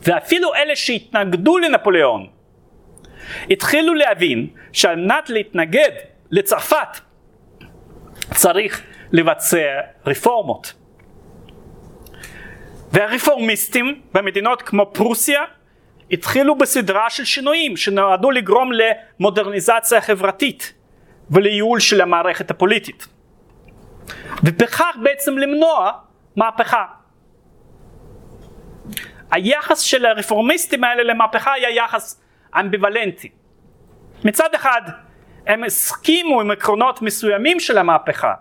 [0.03, 2.27] ואפילו אלה שהתנגדו לנפוליאון
[3.49, 5.91] התחילו להבין שעל מנת להתנגד
[6.31, 6.99] לצרפת
[8.33, 10.73] צריך לבצע רפורמות.
[12.91, 15.41] והרפורמיסטים במדינות כמו פרוסיה
[16.11, 20.73] התחילו בסדרה של שינויים שנועדו לגרום למודרניזציה חברתית
[21.31, 23.16] ולייעול של המערכת הפוליטית.
[24.43, 25.91] ובכך בעצם למנוע
[26.35, 26.85] מהפכה.
[29.31, 32.21] היחס של הרפורמיסטים האלה למהפכה היה יחס
[32.59, 33.29] אמביוולנטי.
[34.25, 34.81] מצד אחד
[35.47, 38.33] הם הסכימו עם עקרונות מסוימים של המהפכה,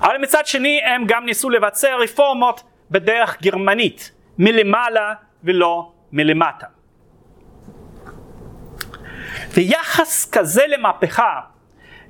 [0.00, 5.14] אבל מצד שני הם גם ניסו לבצע רפורמות בדרך גרמנית, מלמעלה
[5.44, 6.66] ולא מלמטה.
[9.54, 11.40] ויחס כזה למהפכה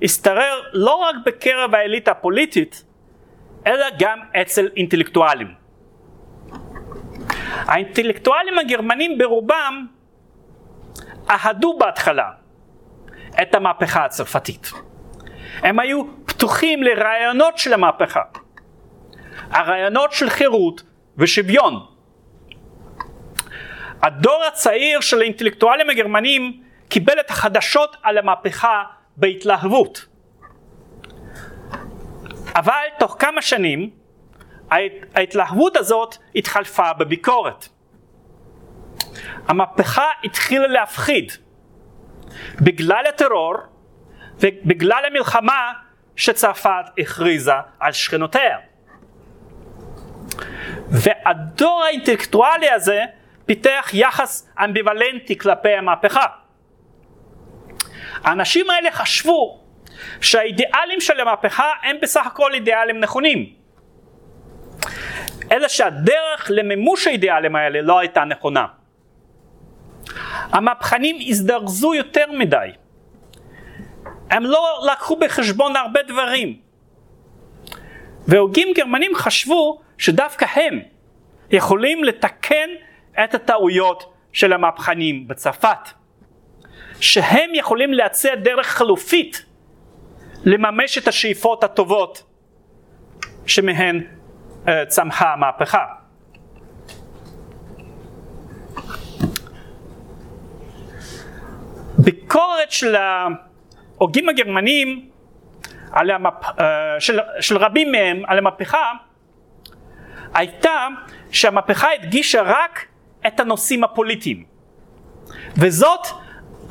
[0.03, 2.83] השתרר לא רק בקרב האליטה הפוליטית,
[3.67, 5.47] אלא גם אצל אינטלקטואלים.
[7.55, 9.85] האינטלקטואלים הגרמנים ברובם
[11.29, 12.31] אהדו בהתחלה
[13.41, 14.71] את המהפכה הצרפתית.
[15.63, 18.21] הם היו פתוחים לרעיונות של המהפכה.
[19.51, 20.83] הרעיונות של חירות
[21.17, 21.85] ושוויון.
[24.01, 28.83] הדור הצעיר של האינטלקטואלים הגרמנים קיבל את החדשות על המהפכה
[29.19, 30.05] בהתלהבות.
[32.55, 33.89] אבל תוך כמה שנים
[35.15, 37.67] ההתלהבות הזאת התחלפה בביקורת.
[39.47, 41.31] המהפכה התחילה להפחיד
[42.61, 43.55] בגלל הטרור
[44.35, 45.71] ובגלל המלחמה
[46.15, 48.57] שצרפת הכריזה על שכנותיה.
[50.89, 53.05] והדור האינטלקטואלי הזה
[53.45, 56.25] פיתח יחס אמביוולנטי כלפי המהפכה.
[58.23, 59.59] האנשים האלה חשבו
[60.21, 63.53] שהאידיאלים של המהפכה הם בסך הכל אידיאלים נכונים.
[65.51, 68.65] אלא שהדרך למימוש האידיאלים האלה לא הייתה נכונה.
[70.51, 72.69] המהפכנים הזדרזו יותר מדי.
[74.29, 76.59] הם לא לקחו בחשבון הרבה דברים.
[78.27, 80.79] והוגים גרמנים חשבו שדווקא הם
[81.51, 82.69] יכולים לתקן
[83.23, 85.98] את הטעויות של המהפכנים בצרפת.
[86.99, 89.45] שהם יכולים להציע דרך חלופית
[90.45, 92.23] לממש את השאיפות הטובות
[93.45, 94.03] שמהן
[94.65, 95.85] uh, צמחה המהפכה.
[101.97, 105.09] ביקורת של ההוגים הגרמנים
[105.91, 106.33] המפ...
[106.43, 106.61] uh,
[106.99, 108.91] של, של רבים מהם על המהפכה
[110.33, 110.87] הייתה
[111.31, 112.85] שהמהפכה הדגישה רק
[113.27, 114.43] את הנושאים הפוליטיים
[115.57, 116.07] וזאת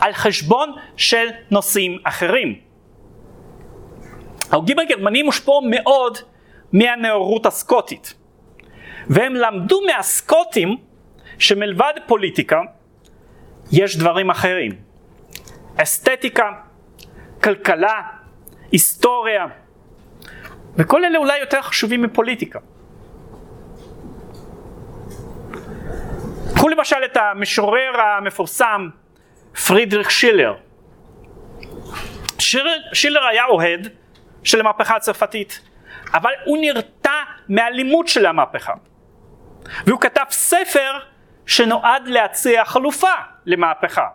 [0.00, 2.60] על חשבון של נושאים אחרים.
[4.50, 6.18] ההוגים הגרמנים הושפעו מאוד
[6.72, 8.14] מהנאורות הסקוטית
[9.08, 10.76] והם למדו מהסקוטים
[11.38, 12.60] שמלבד פוליטיקה
[13.72, 14.72] יש דברים אחרים
[15.82, 16.52] אסתטיקה,
[17.42, 18.02] כלכלה,
[18.72, 19.46] היסטוריה
[20.76, 22.58] וכל אלה אולי יותר חשובים מפוליטיקה.
[26.54, 28.88] קחו למשל את המשורר המפורסם
[29.66, 30.54] פרידריך שילר.
[32.38, 33.88] שילר, שילר היה אוהד
[34.44, 35.60] של המהפכה הצרפתית,
[36.14, 38.72] אבל הוא נרתע מהלימוד של המהפכה.
[39.86, 40.98] והוא כתב ספר
[41.46, 43.12] שנועד להציע חלופה
[43.46, 44.08] למהפכה.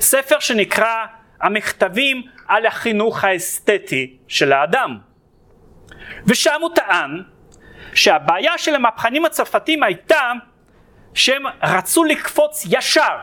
[0.00, 1.06] ספר שנקרא
[1.40, 4.98] המכתבים על החינוך האסתטי של האדם.
[6.26, 7.22] ושם הוא טען
[7.94, 10.32] שהבעיה של המהפכנים הצרפתים הייתה
[11.14, 13.18] שהם רצו לקפוץ ישר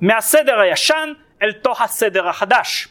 [0.00, 1.12] מהסדר הישן
[1.42, 2.88] אל תוך הסדר החדש.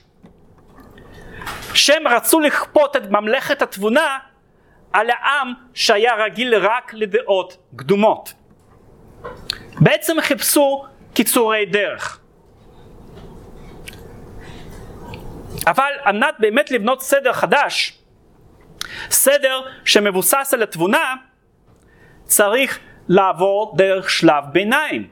[1.74, 4.18] שהם רצו לכפות את ממלכת התבונה
[4.94, 8.34] על העם שהיה רגיל רק לדעות קדומות.
[9.80, 12.20] בעצם חיפשו קיצורי דרך.
[15.68, 18.00] אבל על מנת באמת לבנות סדר חדש,
[19.10, 21.16] סדר שמבוסס על התבונה,
[22.24, 22.80] צריך
[23.10, 25.08] לעבור דרך שלב ביניים.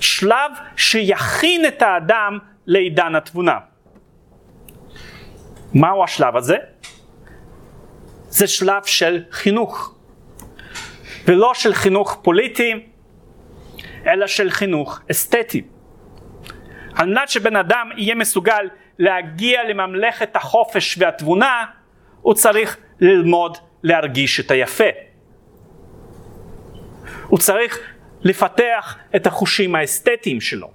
[0.00, 3.58] שלב שיכין את האדם לעידן התבונה.
[5.74, 6.56] מהו השלב הזה?
[8.28, 9.94] זה שלב של חינוך.
[11.24, 12.86] ולא של חינוך פוליטי,
[14.06, 15.62] אלא של חינוך אסתטי.
[16.94, 18.68] על מנת שבן אדם יהיה מסוגל
[18.98, 21.64] להגיע לממלכת החופש והתבונה,
[22.22, 25.07] הוא צריך ללמוד להרגיש את היפה.
[27.28, 27.78] הוא צריך
[28.22, 30.70] לפתח את החושים האסתטיים שלו.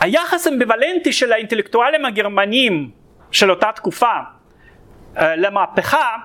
[0.00, 2.90] היחס האמביוולנטי של האינטלקטואלים הגרמנים
[3.30, 4.12] של אותה תקופה
[5.16, 6.16] אה, למהפכה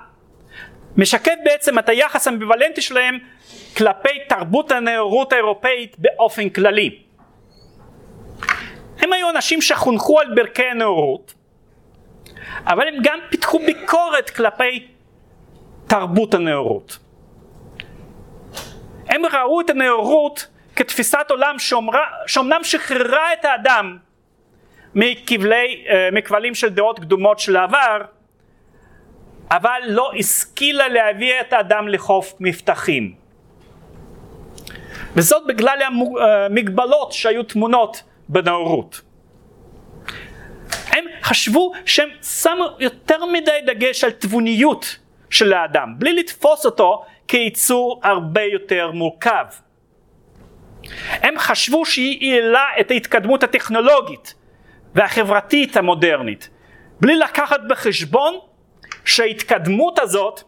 [0.97, 3.17] משקף בעצם את היחס האמביוולנטי שלהם
[3.77, 6.99] כלפי תרבות הנאורות האירופאית באופן כללי.
[8.99, 11.33] הם היו אנשים שחונכו על ברכי הנאורות,
[12.65, 14.87] אבל הם גם פיתחו ביקורת כלפי
[15.89, 16.97] תרבות הנאורות.
[19.07, 21.55] הם ראו את הנאורות כתפיסת עולם
[22.27, 23.97] שאומנם שחררה את האדם
[24.95, 28.01] מכבלי, אה, מכבלים של דעות קדומות של העבר,
[29.51, 33.13] אבל לא השכילה להביא את האדם לחוף מבטחים.
[35.15, 39.01] וזאת בגלל המגבלות שהיו תמונות בנאורות.
[40.87, 42.09] הם חשבו שהם
[42.41, 44.97] שמו יותר מדי דגש על תבוניות
[45.29, 49.45] של האדם, בלי לתפוס אותו כיצור הרבה יותר מורכב.
[51.03, 54.33] הם חשבו שהיא העלה את ההתקדמות הטכנולוגית
[54.95, 56.49] והחברתית המודרנית,
[57.01, 58.33] בלי לקחת בחשבון
[59.05, 60.43] שההתקדמות הזאת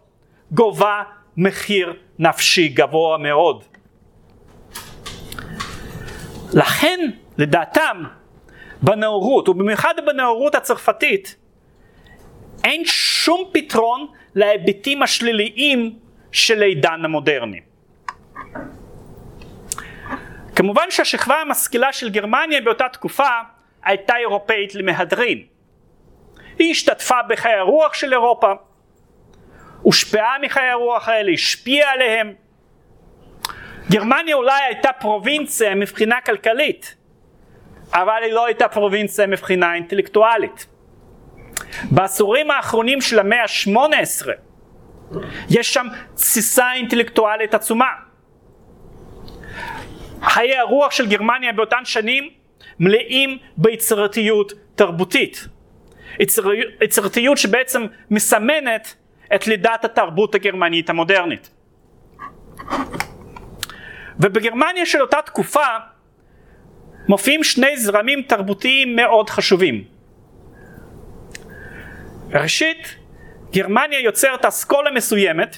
[0.51, 1.03] גובה
[1.37, 3.63] מחיר נפשי גבוה מאוד.
[6.53, 6.99] לכן,
[7.37, 8.03] לדעתם,
[8.81, 11.35] בנאורות, ובמיוחד בנאורות הצרפתית,
[12.63, 15.99] אין שום פתרון להיבטים השליליים
[16.31, 17.59] של העידן המודרני.
[20.55, 23.29] כמובן שהשכבה המשכילה של גרמניה באותה תקופה
[23.83, 25.43] הייתה אירופאית למהדרין.
[26.59, 28.53] היא השתתפה בחיי הרוח של אירופה,
[29.81, 32.33] הושפעה מחיי הרוח האלה, השפיעה עליהם,
[33.91, 36.95] גרמניה אולי הייתה פרובינציה מבחינה כלכלית,
[37.93, 40.70] אבל היא לא הייתה פרובינציה מבחינה אינטלקטואלית.
[41.91, 44.27] בעשורים האחרונים של המאה ה-18
[45.49, 47.89] יש שם תסיסה אינטלקטואלית עצומה.
[50.21, 52.29] חיי הרוח של גרמניה באותן שנים
[52.79, 55.47] מלאים ביצירתיות תרבותית.
[56.81, 58.95] יצירתיות שבעצם מסמנת
[59.35, 61.49] את לידת התרבות הגרמנית המודרנית.
[64.19, 65.65] ובגרמניה של אותה תקופה
[67.07, 69.83] מופיעים שני זרמים תרבותיים מאוד חשובים.
[72.33, 72.95] ראשית,
[73.51, 75.57] גרמניה יוצרת אסכולה מסוימת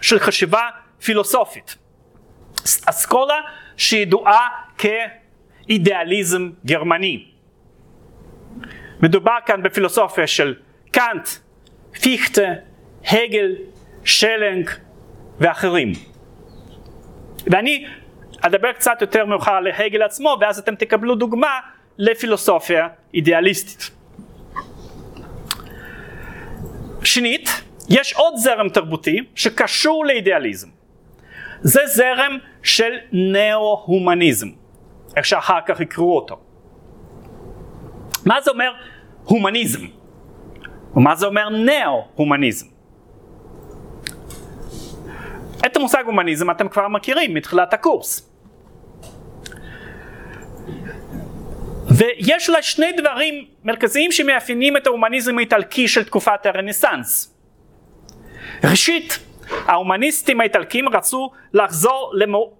[0.00, 0.68] של חשיבה
[1.04, 1.76] פילוסופית.
[2.86, 3.40] אסכולה
[3.76, 4.48] שידועה
[4.78, 7.26] כאידיאליזם גרמני.
[9.02, 10.54] מדובר כאן בפילוסופיה של
[10.90, 11.28] קאנט,
[12.02, 12.48] פיכטה,
[13.04, 13.56] הגל,
[14.04, 14.70] שלנג
[15.38, 15.92] ואחרים.
[17.46, 17.86] ואני
[18.40, 21.60] אדבר קצת יותר מאוחר על הגל עצמו ואז אתם תקבלו דוגמה
[21.98, 24.01] לפילוסופיה אידיאליסטית.
[27.04, 27.48] שנית,
[27.88, 30.68] יש עוד זרם תרבותי שקשור לאידיאליזם.
[31.60, 34.48] זה זרם של נאו-הומניזם,
[35.16, 36.40] איך שאחר כך יקראו אותו.
[38.26, 38.72] מה זה אומר
[39.24, 39.86] הומניזם?
[40.96, 42.66] ומה זה אומר נאו-הומניזם?
[45.66, 48.32] את המושג הומניזם אתם כבר מכירים מתחילת הקורס.
[51.88, 57.34] ויש לה שני דברים מרכזיים שמאפיינים את ההומניזם האיטלקי של תקופת הרנסאנס.
[58.64, 59.18] ראשית,
[59.66, 62.12] ההומניסטים האיטלקים רצו לחזור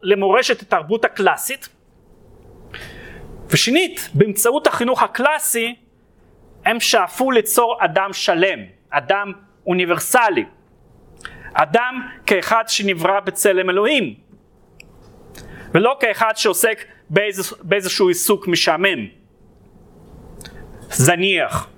[0.03, 1.68] למורשת התרבות הקלאסית,
[3.51, 5.75] ושנית, באמצעות החינוך הקלאסי
[6.64, 8.59] הם שאפו ליצור אדם שלם,
[8.91, 9.33] אדם
[9.66, 10.45] אוניברסלי,
[11.55, 14.14] אדם כאחד שנברא בצלם אלוהים,
[15.75, 19.07] ולא כאחד שעוסק באיז, באיזשהו עיסוק משעמם,
[20.91, 21.68] זניח,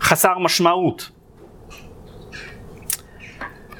[0.00, 1.10] חסר משמעות.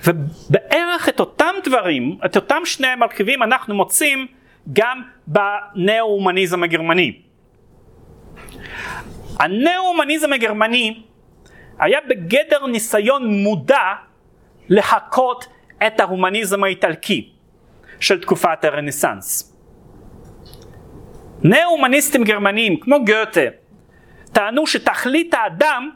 [0.06, 4.26] ובערך את אותם דברים, את אותם שני המרכיבים אנחנו מוצאים
[4.72, 7.22] גם בנאו-הומניזם הגרמני.
[9.38, 11.02] הנאו-הומניזם הגרמני
[11.78, 13.92] היה בגדר ניסיון מודע
[14.68, 15.46] להכות
[15.86, 17.32] את ההומניזם האיטלקי
[18.00, 19.51] של תקופת הרנסאנס.
[21.44, 23.40] נאו-הומניסטים גרמניים כמו גוטה
[24.32, 25.90] טענו שתכלית האדם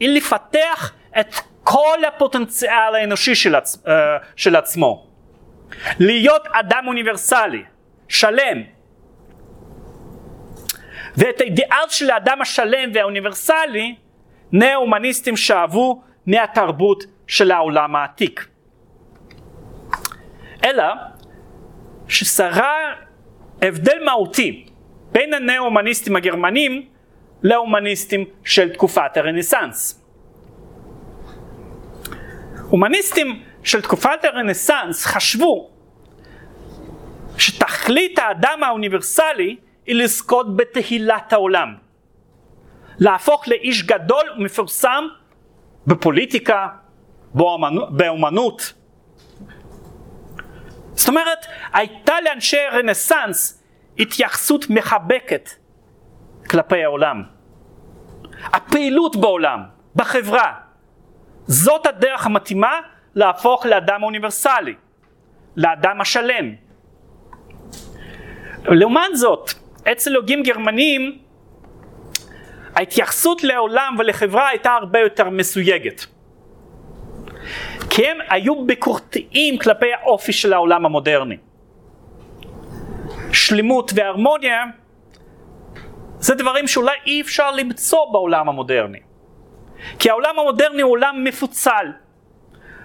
[0.00, 1.34] היא לפתח את
[1.64, 3.76] כל הפוטנציאל האנושי של, עצ...
[3.76, 3.88] uh,
[4.36, 5.06] של עצמו.
[5.98, 7.62] להיות אדם אוניברסלי,
[8.08, 8.62] שלם.
[11.16, 13.94] ואת האידיאל של האדם השלם והאוניברסלי,
[14.52, 18.46] נאו-הומניסטים שאבו מהתרבות של העולם העתיק.
[20.64, 20.84] אלא
[22.08, 22.94] ששרה
[23.62, 24.67] הבדל מהותי
[25.12, 26.88] בין הנאו-הומניסטים הגרמנים
[27.42, 30.04] להומניסטים של תקופת הרנסאנס.
[32.68, 35.70] הומניסטים של תקופת הרנסאנס חשבו
[37.38, 39.56] שתכלית האדם האוניברסלי
[39.86, 41.74] היא לזכות בתהילת העולם.
[42.98, 45.04] להפוך לאיש גדול ומפורסם
[45.86, 46.68] בפוליטיקה,
[47.90, 48.72] באומנות.
[50.94, 53.57] זאת אומרת, הייתה לאנשי הרנסאנס
[53.98, 55.50] התייחסות מחבקת
[56.50, 57.22] כלפי העולם.
[58.44, 59.62] הפעילות בעולם,
[59.96, 60.52] בחברה,
[61.46, 62.80] זאת הדרך המתאימה
[63.14, 64.74] להפוך לאדם אוניברסלי,
[65.56, 66.54] לאדם השלם.
[68.64, 69.50] לעומת זאת,
[69.92, 71.18] אצל הוגים גרמניים
[72.74, 76.06] ההתייחסות לעולם ולחברה הייתה הרבה יותר מסויגת.
[77.90, 81.36] כי הם היו ביקורתיים כלפי האופי של העולם המודרני.
[83.32, 84.64] שלמות והרמוניה
[86.18, 88.98] זה דברים שאולי אי אפשר למצוא בעולם המודרני.
[89.98, 91.86] כי העולם המודרני הוא עולם מפוצל,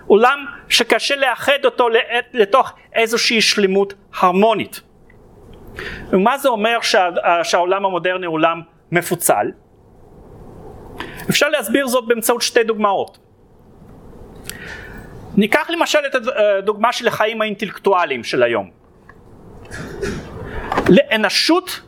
[0.08, 1.88] עולם שקשה לאחד אותו
[2.34, 4.82] לתוך איזושהי שלמות הרמונית.
[6.10, 7.10] ומה זה אומר שה,
[7.44, 8.62] שהעולם המודרני הוא עולם
[8.92, 9.52] מפוצל?
[11.30, 13.18] אפשר להסביר זאת באמצעות שתי דוגמאות.
[15.38, 18.70] ניקח למשל את הדוגמה של החיים האינטלקטואליים של היום.
[20.90, 21.82] לאנושות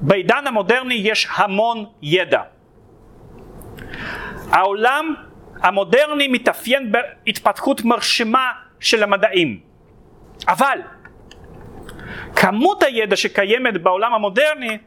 [0.00, 2.42] בעידן המודרני יש המון ידע.
[4.50, 5.14] העולם
[5.62, 9.60] המודרני מתאפיין בהתפתחות מרשימה של המדעים.
[10.48, 10.78] אבל
[12.36, 14.78] כמות הידע שקיימת בעולם המודרני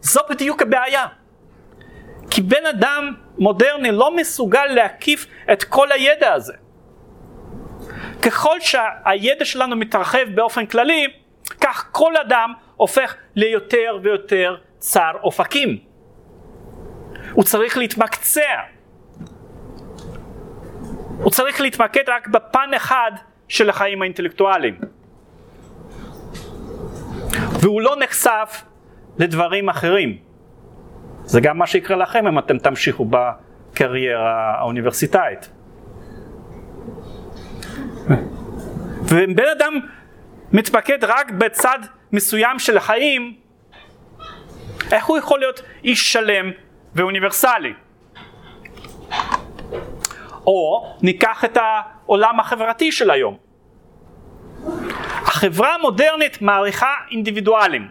[0.00, 1.06] זו בדיוק הבעיה.
[2.30, 6.52] כי בן אדם מודרני לא מסוגל להקיף את כל הידע הזה.
[8.22, 11.06] ככל שהידע שלנו מתרחב באופן כללי,
[11.60, 12.52] כך כל אדם
[12.82, 15.78] הופך ליותר ויותר צר אופקים.
[17.32, 18.60] הוא צריך להתמקצע.
[21.18, 23.12] הוא צריך להתמקד רק בפן אחד
[23.48, 24.74] של החיים האינטלקטואליים.
[27.60, 28.62] והוא לא נחשף
[29.18, 30.18] לדברים אחרים.
[31.24, 35.50] זה גם מה שיקרה לכם אם אתם תמשיכו בקריירה האוניברסיטאית.
[39.02, 39.72] ואם בן אדם
[40.52, 41.78] מתמקד רק בצד
[42.12, 43.36] מסוים של החיים,
[44.92, 46.50] איך הוא יכול להיות איש שלם
[46.94, 47.72] ואוניברסלי?
[50.46, 53.36] או ניקח את העולם החברתי של היום.
[55.22, 57.88] החברה המודרנית מעריכה אינדיבידואלים.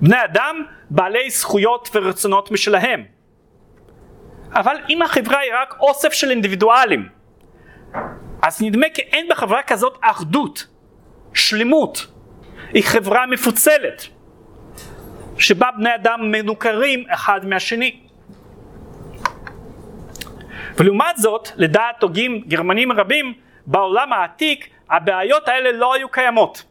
[0.00, 3.04] בני אדם בעלי זכויות ורצונות משלהם.
[4.52, 7.08] אבל אם החברה היא רק אוסף של אינדיבידואלים,
[8.42, 10.66] אז נדמה כי אין בחברה כזאת אחדות,
[11.34, 12.13] שלמות.
[12.72, 14.06] היא חברה מפוצלת,
[15.38, 18.00] שבה בני אדם מנוכרים אחד מהשני.
[20.76, 23.34] ולעומת זאת, לדעת הוגים גרמנים רבים,
[23.66, 26.64] בעולם העתיק הבעיות האלה לא היו קיימות.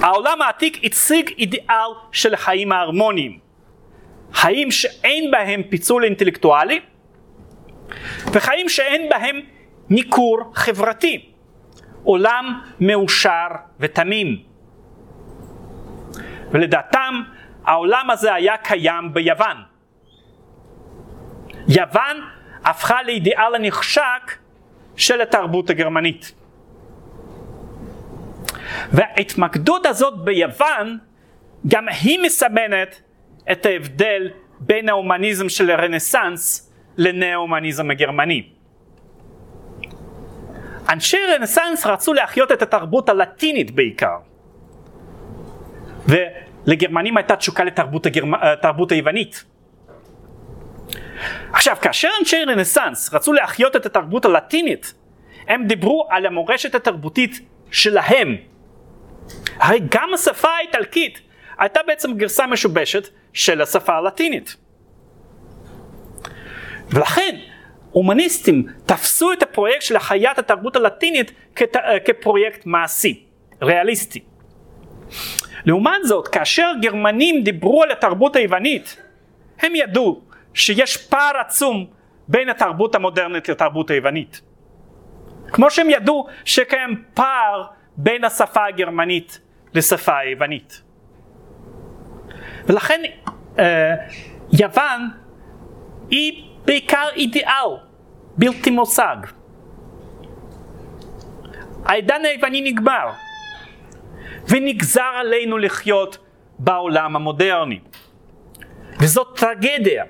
[0.00, 3.38] העולם העתיק הציג אידיאל של חיים ההרמוניים.
[4.32, 6.80] חיים שאין בהם פיצול אינטלקטואלי,
[8.32, 9.40] וחיים שאין בהם
[9.90, 11.31] ניכור חברתי.
[12.04, 13.48] עולם מאושר
[13.80, 14.42] ותמים.
[16.50, 17.22] ולדעתם
[17.64, 19.56] העולם הזה היה קיים ביוון.
[21.68, 22.16] יוון
[22.64, 24.38] הפכה לאידיאל הנחשק
[24.96, 26.32] של התרבות הגרמנית.
[28.92, 30.98] וההתמקדות הזאת ביוון
[31.68, 33.00] גם היא מסמנת
[33.52, 34.30] את ההבדל
[34.60, 38.48] בין ההומניזם של הרנסאנס לנאו-הומניזם הגרמני.
[40.88, 44.16] אנשי רנסאנס רצו להחיות את התרבות הלטינית בעיקר.
[46.06, 48.34] ולגרמנים הייתה תשוקה לתרבות הגרמ...
[48.90, 49.44] היוונית.
[51.52, 54.94] עכשיו, כאשר אנשי רנסאנס רצו להחיות את התרבות הלטינית,
[55.48, 57.40] הם דיברו על המורשת התרבותית
[57.70, 58.36] שלהם.
[59.56, 61.20] הרי גם השפה האיטלקית
[61.58, 64.56] הייתה בעצם גרסה משובשת של השפה הלטינית.
[66.90, 67.36] ולכן
[67.92, 71.76] הומניסטים תפסו את הפרויקט של החיית התרבות הלטינית כת...
[72.04, 73.24] כפרויקט מעשי,
[73.62, 74.20] ריאליסטי.
[75.64, 78.96] לעומת זאת, כאשר גרמנים דיברו על התרבות היוונית,
[79.60, 80.20] הם ידעו
[80.54, 81.86] שיש פער עצום
[82.28, 84.40] בין התרבות המודרנית לתרבות היוונית.
[85.48, 87.64] כמו שהם ידעו שקיים פער
[87.96, 89.40] בין השפה הגרמנית
[89.74, 90.82] לשפה היוונית.
[92.66, 93.00] ולכן
[93.58, 93.94] אה,
[94.52, 95.10] יוון
[96.10, 97.76] היא בעיקר אידיאל,
[98.36, 99.16] בלתי מושג.
[101.84, 103.08] העידן היווני נגמר,
[104.48, 106.18] ונגזר עלינו לחיות
[106.58, 107.80] בעולם המודרני.
[109.00, 110.04] וזאת טרגדיה,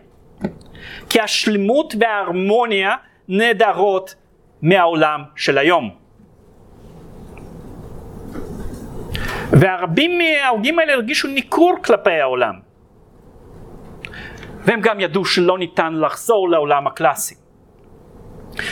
[1.10, 2.94] כי השלמות וההרמוניה
[3.28, 4.14] נעדרות
[4.62, 5.90] מהעולם של היום.
[9.52, 12.71] והרבים מההוגים האלה הרגישו ניכור כלפי העולם.
[14.64, 17.34] והם גם ידעו שלא ניתן לחזור לעולם הקלאסי.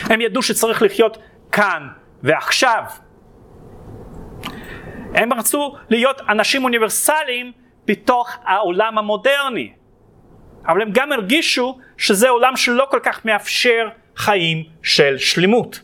[0.03, 1.17] הם ידעו שצריך לחיות
[1.51, 1.87] כאן
[2.23, 2.83] ועכשיו.
[5.13, 7.51] הם רצו להיות אנשים אוניברסליים
[7.85, 9.73] בתוך העולם המודרני.
[10.67, 15.81] אבל הם גם הרגישו שזה עולם שלא כל כך מאפשר חיים של שלמות.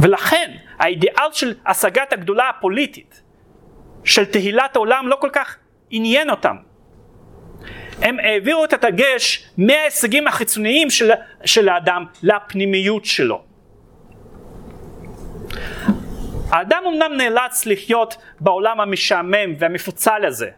[0.00, 3.22] ולכן האידיאל של השגת הגדולה הפוליטית,
[4.04, 5.56] של תהילת העולם, לא כל כך
[5.90, 6.56] עניין אותם.
[8.02, 11.10] הם העבירו את הדגש מההישגים החיצוניים של,
[11.44, 13.42] של האדם לפנימיות שלו.
[16.50, 20.50] האדם אמנם נאלץ לחיות בעולם המשעמם והמפוצל הזה,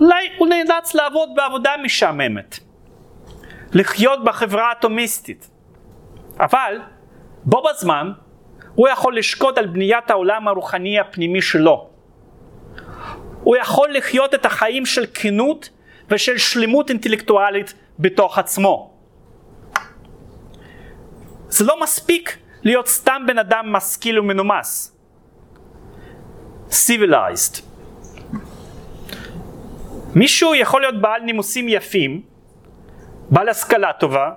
[0.00, 2.58] אולי הוא נאלץ לעבוד בעבודה משעממת,
[3.72, 5.50] לחיות בחברה אטומיסטית,
[6.40, 6.80] אבל
[7.44, 8.12] בו בזמן
[8.74, 11.91] הוא יכול לשקוד על בניית העולם הרוחני הפנימי שלו.
[13.42, 15.68] הוא יכול לחיות את החיים של כנות
[16.08, 18.90] ושל שלמות אינטלקטואלית בתוך עצמו.
[21.48, 24.96] זה לא מספיק להיות סתם בן אדם משכיל ומנומס.
[26.70, 27.62] civilized.
[30.14, 32.22] מישהו יכול להיות בעל נימוסים יפים,
[33.30, 34.30] בעל השכלה טובה,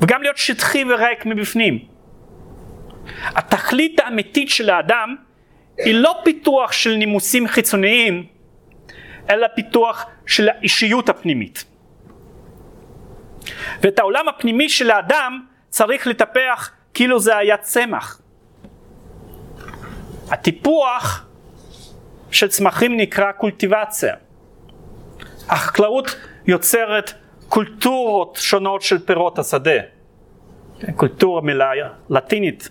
[0.00, 1.78] וגם להיות שטחי וריק מבפנים.
[3.24, 5.16] התכלית האמיתית של האדם
[5.78, 8.26] היא לא פיתוח של נימוסים חיצוניים,
[9.30, 11.64] אלא פיתוח של האישיות הפנימית.
[13.82, 18.20] ואת העולם הפנימי של האדם צריך לטפח כאילו זה היה צמח.
[20.30, 21.26] הטיפוח
[22.30, 24.14] של צמחים נקרא קולטיבציה.
[25.48, 26.16] החקלאות
[26.46, 27.12] יוצרת
[27.48, 29.80] קולטורות שונות של פירות השדה.
[30.96, 31.70] קולטורה מילה
[32.10, 32.68] לטינית.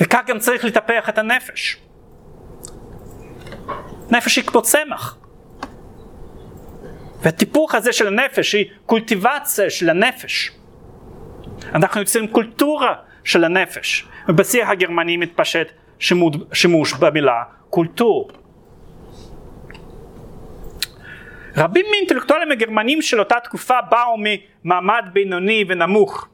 [0.00, 1.76] וכך גם צריך לטפח את הנפש.
[4.10, 5.18] נפש היא כמו צמח.
[7.22, 10.50] והטיפוח הזה של הנפש היא קולטיבציה של הנפש.
[11.74, 12.94] אנחנו יוצאים קולטורה
[13.24, 14.06] של הנפש.
[14.28, 15.72] ובשיח הגרמני מתפשט
[16.52, 18.30] שימוש במילה קולטור.
[21.56, 26.28] רבים מאינטלקטואלים הגרמנים של אותה תקופה באו ממעמד בינוני ונמוך.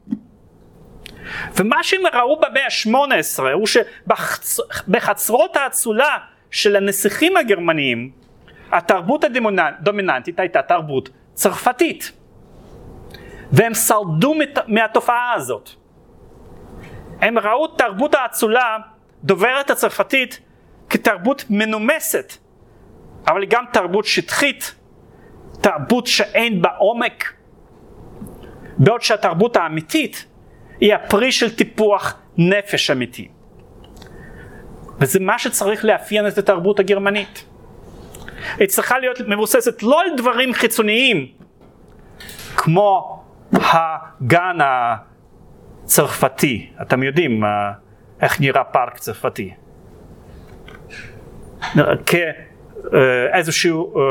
[1.56, 6.18] ומה שהם ראו במאה ה-18 הוא שבחצרות האצולה
[6.50, 8.10] של הנסיכים הגרמניים
[8.72, 12.12] התרבות הדומיננטית הייתה תרבות צרפתית.
[13.52, 14.34] והם שרדו
[14.68, 15.70] מהתופעה הזאת.
[17.20, 18.76] הם ראו תרבות האצולה
[19.24, 20.40] דוברת הצרפתית
[20.90, 22.32] כתרבות מנומסת,
[23.26, 24.74] אבל גם תרבות שטחית,
[25.60, 27.32] תרבות שאין בה עומק,
[28.78, 30.26] בעוד שהתרבות האמיתית
[30.84, 33.28] היא הפרי של טיפוח נפש אמיתי.
[35.00, 37.44] וזה מה שצריך לאפיין את התרבות הגרמנית.
[38.58, 41.26] היא צריכה להיות מבוססת לא על דברים חיצוניים,
[42.56, 44.58] כמו הגן
[45.84, 47.72] הצרפתי, אתם יודעים אה,
[48.20, 49.54] איך נראה פארק צרפתי,
[52.06, 54.02] כאיזשהו אה,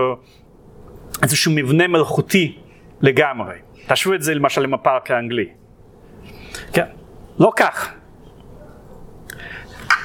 [1.24, 2.58] איזשהו מבנה מלאכותי
[3.02, 3.56] לגמרי.
[3.88, 5.63] תשוו את זה למשל עם הפארק האנגלי.
[6.74, 6.88] כן,
[7.40, 7.94] לא כך.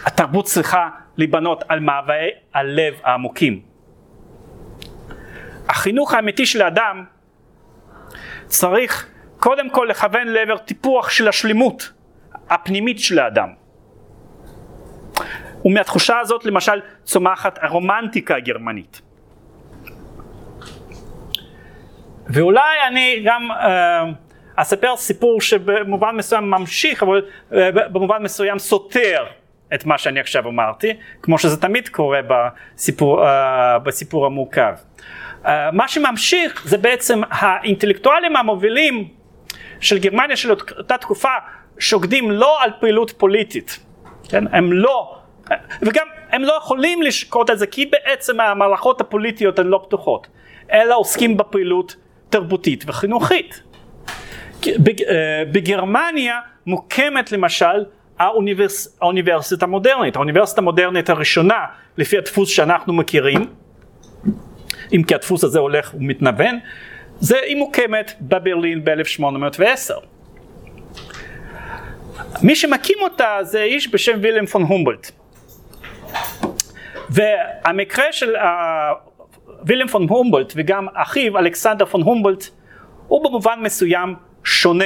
[0.05, 3.63] התרבות צריכה להיבנות על מאוויי הלב העמוקים.
[5.69, 7.05] החינוך האמיתי של האדם
[8.47, 9.09] צריך
[9.39, 11.93] קודם כל לכוון לעבר טיפוח של השלמות
[12.51, 13.49] הפנימית של האדם.
[15.65, 19.01] ומהתחושה הזאת למשל צומחת הרומנטיקה הגרמנית.
[22.27, 24.05] ואולי אני גם אה,
[24.61, 27.23] אספר סיפור שבמובן מסוים ממשיך, אבל
[27.53, 29.25] אה, במובן מסוים סותר
[29.75, 34.73] את מה שאני עכשיו אמרתי, כמו שזה תמיד קורה בסיפור, אה, בסיפור המורכב.
[35.47, 39.09] אה, מה שממשיך זה בעצם האינטלקטואלים המובילים
[39.81, 41.33] של גרמניה של אותה תקופה
[41.79, 43.79] שוקדים לא על פעילות פוליטית,
[44.29, 44.45] כן?
[44.53, 45.19] הם לא,
[45.83, 50.27] וגם הם לא יכולים לשקוט על זה כי בעצם המערכות הפוליטיות הן לא פתוחות,
[50.73, 51.97] אלא עוסקים בפעילות
[52.31, 53.68] תרבותית וחינוכית.
[54.67, 57.85] אה, בגרמניה מוקמת למשל
[58.19, 58.99] האוניברס...
[59.01, 61.65] האוניברסיטה המודרנית, האוניברסיטה המודרנית הראשונה
[61.99, 63.47] לפי הדפוס שאנחנו מכירים,
[64.93, 66.59] אם כי הדפוס הזה הולך ומתנוון,
[67.21, 69.95] זה היא מוקמת בברלין ב-1810.
[72.43, 75.11] מי שמקים אותה זה איש בשם וילם פון הומבולט.
[77.11, 78.41] והמקרה של uh,
[79.63, 82.49] וילם פון הומבולט וגם אחיו אלכסנדר פון הומבולט
[83.09, 84.15] הוא במובן מסוים
[84.49, 84.85] שונה.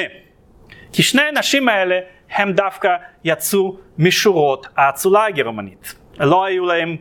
[0.93, 1.99] כי שני האנשים האלה
[2.31, 5.95] הם דווקא יצאו משורות האצולה הגרמנית.
[6.19, 6.97] לא היו להם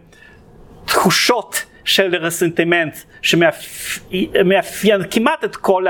[0.85, 5.85] תחושות של רסנטימנט שמאפיין כמעט את כל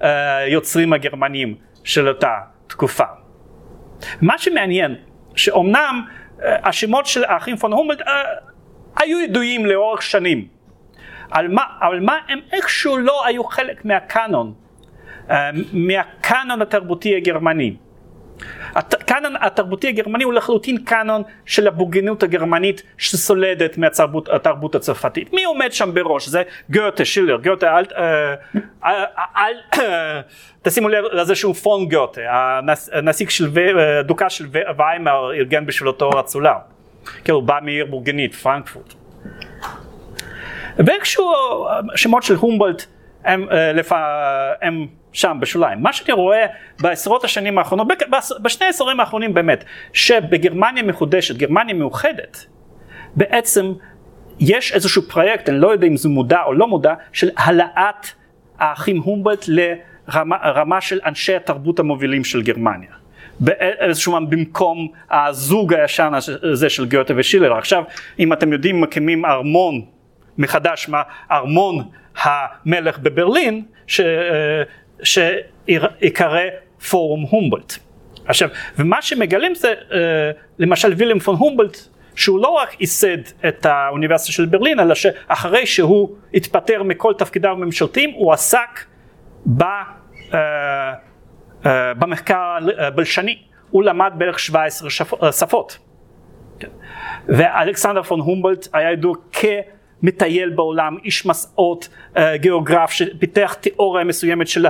[0.00, 1.54] היוצרים הגרמנים
[1.84, 2.34] של אותה
[2.66, 3.04] תקופה.
[4.20, 4.94] מה שמעניין,
[5.36, 6.04] שאומנם
[6.42, 8.22] אה, השמות של האחים פון הומלד אה,
[8.96, 10.48] היו ידועים לאורך שנים,
[11.30, 14.54] על מה, על מה הם איכשהו לא היו חלק מהקאנון,
[15.72, 17.76] מהקאנון התרבותי הגרמני.
[18.74, 25.32] הקאנון התרבותי הגרמני הוא לחלוטין קאנון של הבוגנות הגרמנית שסולדת מהתרבות הצרפתית.
[25.32, 26.28] מי עומד שם בראש?
[26.28, 28.34] זה גוטה, שילר, גוטה, אל, אה,
[28.84, 29.04] אל,
[29.36, 29.80] אל,
[30.62, 32.20] תשימו לב לזה שהוא פון גוטה,
[32.92, 33.48] הנסיק של,
[34.00, 34.46] הדוכס של
[34.76, 36.54] ויימר ארגן בשבילותו אצולה.
[37.24, 38.94] כאילו בא מעיר בורגנית, פרנקפורט.
[40.78, 41.32] ואיכשהו
[41.94, 42.86] השמות של הומבולט
[43.24, 43.72] הם, אה,
[44.62, 44.86] הם
[45.18, 45.82] שם בשוליים.
[45.82, 46.46] מה שאני רואה
[46.80, 47.88] בעשרות השנים האחרונות,
[48.42, 52.46] בשני העשורים האחרונים באמת, שבגרמניה מחודשת, גרמניה מאוחדת,
[53.14, 53.72] בעצם
[54.40, 58.06] יש איזשהו פרויקט, אני לא יודע אם זה מודע או לא מודע, של העלאת
[58.58, 62.90] האחים הומבלט לרמה של אנשי התרבות המובילים של גרמניה.
[63.40, 66.12] באיזשהו מקום במקום הזוג הישן
[66.42, 67.58] הזה של גוטה ושילר.
[67.58, 67.82] עכשיו,
[68.18, 69.82] אם אתם יודעים, מקימים ארמון
[70.38, 71.88] מחדש מארמון
[72.22, 74.00] המלך בברלין, ש,
[75.02, 76.40] שיקרא
[76.90, 77.72] פורום הומבולט.
[78.24, 78.48] עכשיו,
[78.78, 81.78] ומה שמגלים זה, אה, למשל וילם פון הומבולט,
[82.14, 83.18] שהוא לא רק ייסד
[83.48, 88.84] את האוניברסיטה של ברלין, אלא שאחרי שהוא התפטר מכל תפקידיו הממשלתיים, הוא עסק
[90.34, 90.92] אה,
[91.94, 93.38] במחקר הבלשני,
[93.70, 94.90] הוא למד בערך 17
[95.32, 95.78] שפות.
[96.58, 96.68] כן.
[97.28, 99.14] ואלכסנדר פון הומבולט היה ידוע
[100.00, 101.88] כמטייל בעולם, איש מסעות,
[102.34, 104.66] גיאוגרף, שפיתח תיאוריה מסוימת של,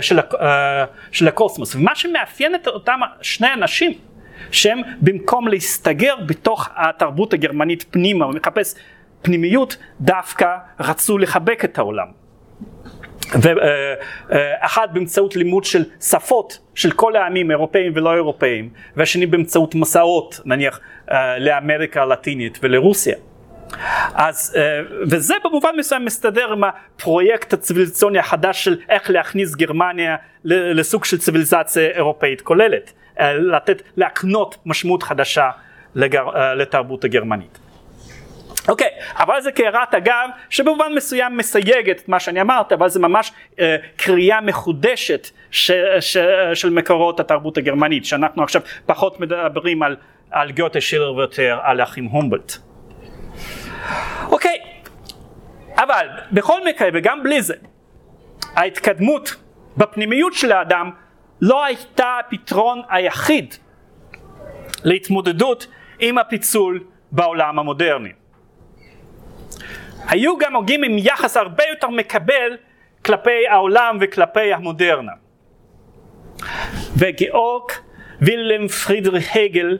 [0.00, 0.18] של,
[1.12, 1.74] של הקוסמוס.
[1.74, 3.92] ומה שמאפיין את אותם שני אנשים,
[4.50, 8.74] שהם במקום להסתגר בתוך התרבות הגרמנית פנימה ומחפש
[9.22, 12.06] פנימיות, דווקא רצו לחבק את העולם.
[13.34, 20.80] ואחד באמצעות לימוד של שפות של כל העמים, אירופאים ולא אירופאים, והשני באמצעות מסעות, נניח
[21.38, 23.16] לאמריקה הלטינית ולרוסיה.
[24.14, 24.58] אז,
[25.02, 31.88] וזה במובן מסוים מסתדר עם הפרויקט הציוויליזציוני החדש של איך להכניס גרמניה לסוג של ציוויליזציה
[31.88, 35.50] אירופאית כוללת, לתת, להקנות משמעות חדשה
[35.94, 37.58] לגר, לתרבות הגרמנית.
[38.68, 43.00] אוקיי, okay, אבל זה כהערת אגב שבמובן מסוים מסייגת את מה שאני אמרתי, אבל זה
[43.00, 45.70] ממש אה, קריאה מחודשת ש,
[46.00, 46.16] ש,
[46.54, 49.96] של מקורות התרבות הגרמנית, שאנחנו עכשיו פחות מדברים על,
[50.30, 52.58] על גוטה שילר ויותר על אחים הומבלט.
[54.30, 54.58] אוקיי,
[55.76, 57.54] אבל בכל מקרה וגם בלי זה,
[58.54, 59.34] ההתקדמות
[59.76, 60.90] בפנימיות של האדם
[61.40, 63.54] לא הייתה הפתרון היחיד
[64.84, 65.66] להתמודדות
[65.98, 68.12] עם הפיצול בעולם המודרני.
[70.08, 72.56] היו גם הוגים עם יחס הרבה יותר מקבל
[73.04, 75.12] כלפי העולם וכלפי המודרנה.
[76.96, 77.70] וגיאורג
[78.20, 79.78] וילם פרידריך הגל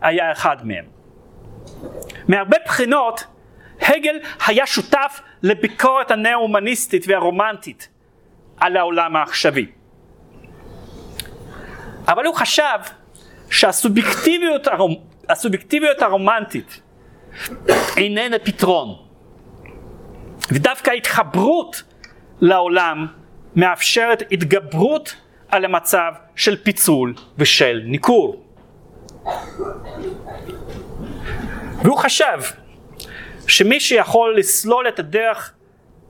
[0.00, 0.84] היה אחד מהם.
[2.28, 3.24] מהרבה בחינות
[3.82, 7.88] הגל היה שותף לביקורת הנאו-הומניסטית והרומנטית
[8.56, 9.66] על העולם העכשווי.
[12.08, 12.78] אבל הוא חשב
[13.50, 14.94] שהסובייקטיביות הרומ...
[16.02, 16.80] הרומנטית
[17.96, 18.94] איננה פתרון.
[20.52, 21.82] ודווקא ההתחברות
[22.40, 23.06] לעולם
[23.56, 25.16] מאפשרת התגברות
[25.48, 28.44] על המצב של פיצול ושל ניכור.
[31.82, 32.40] והוא חשב
[33.46, 35.54] שמי שיכול לסלול את הדרך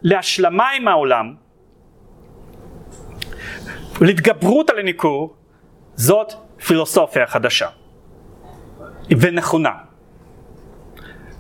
[0.02, 1.34] להשלמה עם העולם
[4.00, 5.36] ולהתגברות על הניכור
[5.94, 6.32] זאת
[6.66, 7.68] פילוסופיה חדשה
[9.10, 9.72] ונכונה.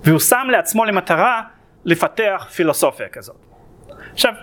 [0.04, 1.42] והוא שם לעצמו למטרה
[1.84, 3.36] לפתח פילוסופיה כזאת.
[4.12, 4.34] עכשיו,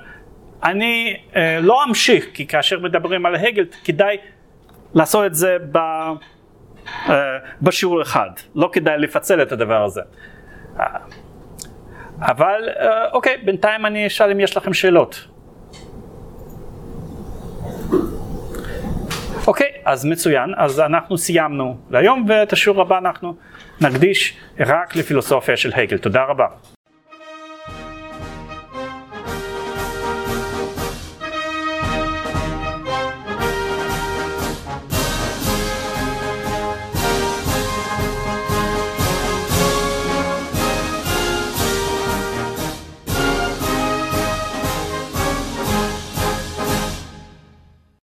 [0.64, 4.18] אני אה, לא אמשיך, כי כאשר מדברים על הגל כדאי
[4.94, 6.14] לעשות את זה ב, אה,
[7.62, 10.02] בשיעור אחד, לא כדאי לפצל את הדבר הזה.
[12.22, 15.28] אבל אה, אוקיי, בינתיים אני אשאל אם יש לכם שאלות.
[19.48, 23.36] אוקיי, אז מצוין, אז אנחנו סיימנו להיום ואת השיעור הבא אנחנו
[23.82, 25.98] נקדיש רק לפילוסופיה של הגל.
[25.98, 26.46] תודה רבה.